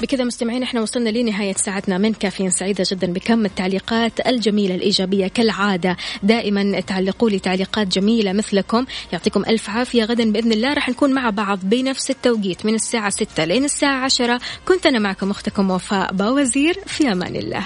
بكذا 0.01 0.23
مستمعين 0.23 0.63
إحنا 0.63 0.81
وصلنا 0.81 1.09
لنهاية 1.09 1.53
ساعتنا. 1.53 1.97
من 1.97 2.13
كافيين 2.13 2.49
سعيدة 2.49 2.83
جدا 2.91 3.13
بكم. 3.13 3.45
التعليقات 3.45 4.27
الجميلة 4.27 4.75
الإيجابية 4.75 5.27
كالعادة. 5.27 5.97
دائما 6.23 6.79
تعلقوا 6.79 7.29
لي 7.29 7.39
تعليقات 7.39 7.87
جميلة 7.87 8.33
مثلكم. 8.33 8.85
يعطيكم 9.13 9.41
ألف 9.47 9.69
عافية. 9.69 10.03
غدا 10.03 10.31
بإذن 10.31 10.51
الله 10.51 10.73
راح 10.73 10.89
نكون 10.89 11.13
مع 11.13 11.29
بعض 11.29 11.59
بنفس 11.63 12.09
التوقيت 12.09 12.65
من 12.65 12.75
الساعة 12.75 13.09
6 13.09 13.45
لين 13.45 13.65
الساعة 13.65 14.05
10 14.05 14.39
كنت 14.67 14.85
أنا 14.85 14.99
معكم 14.99 15.31
أختكم 15.31 15.71
وفاء 15.71 16.13
باوزير. 16.13 16.79
في 16.85 17.11
أمان 17.11 17.35
الله. 17.35 17.63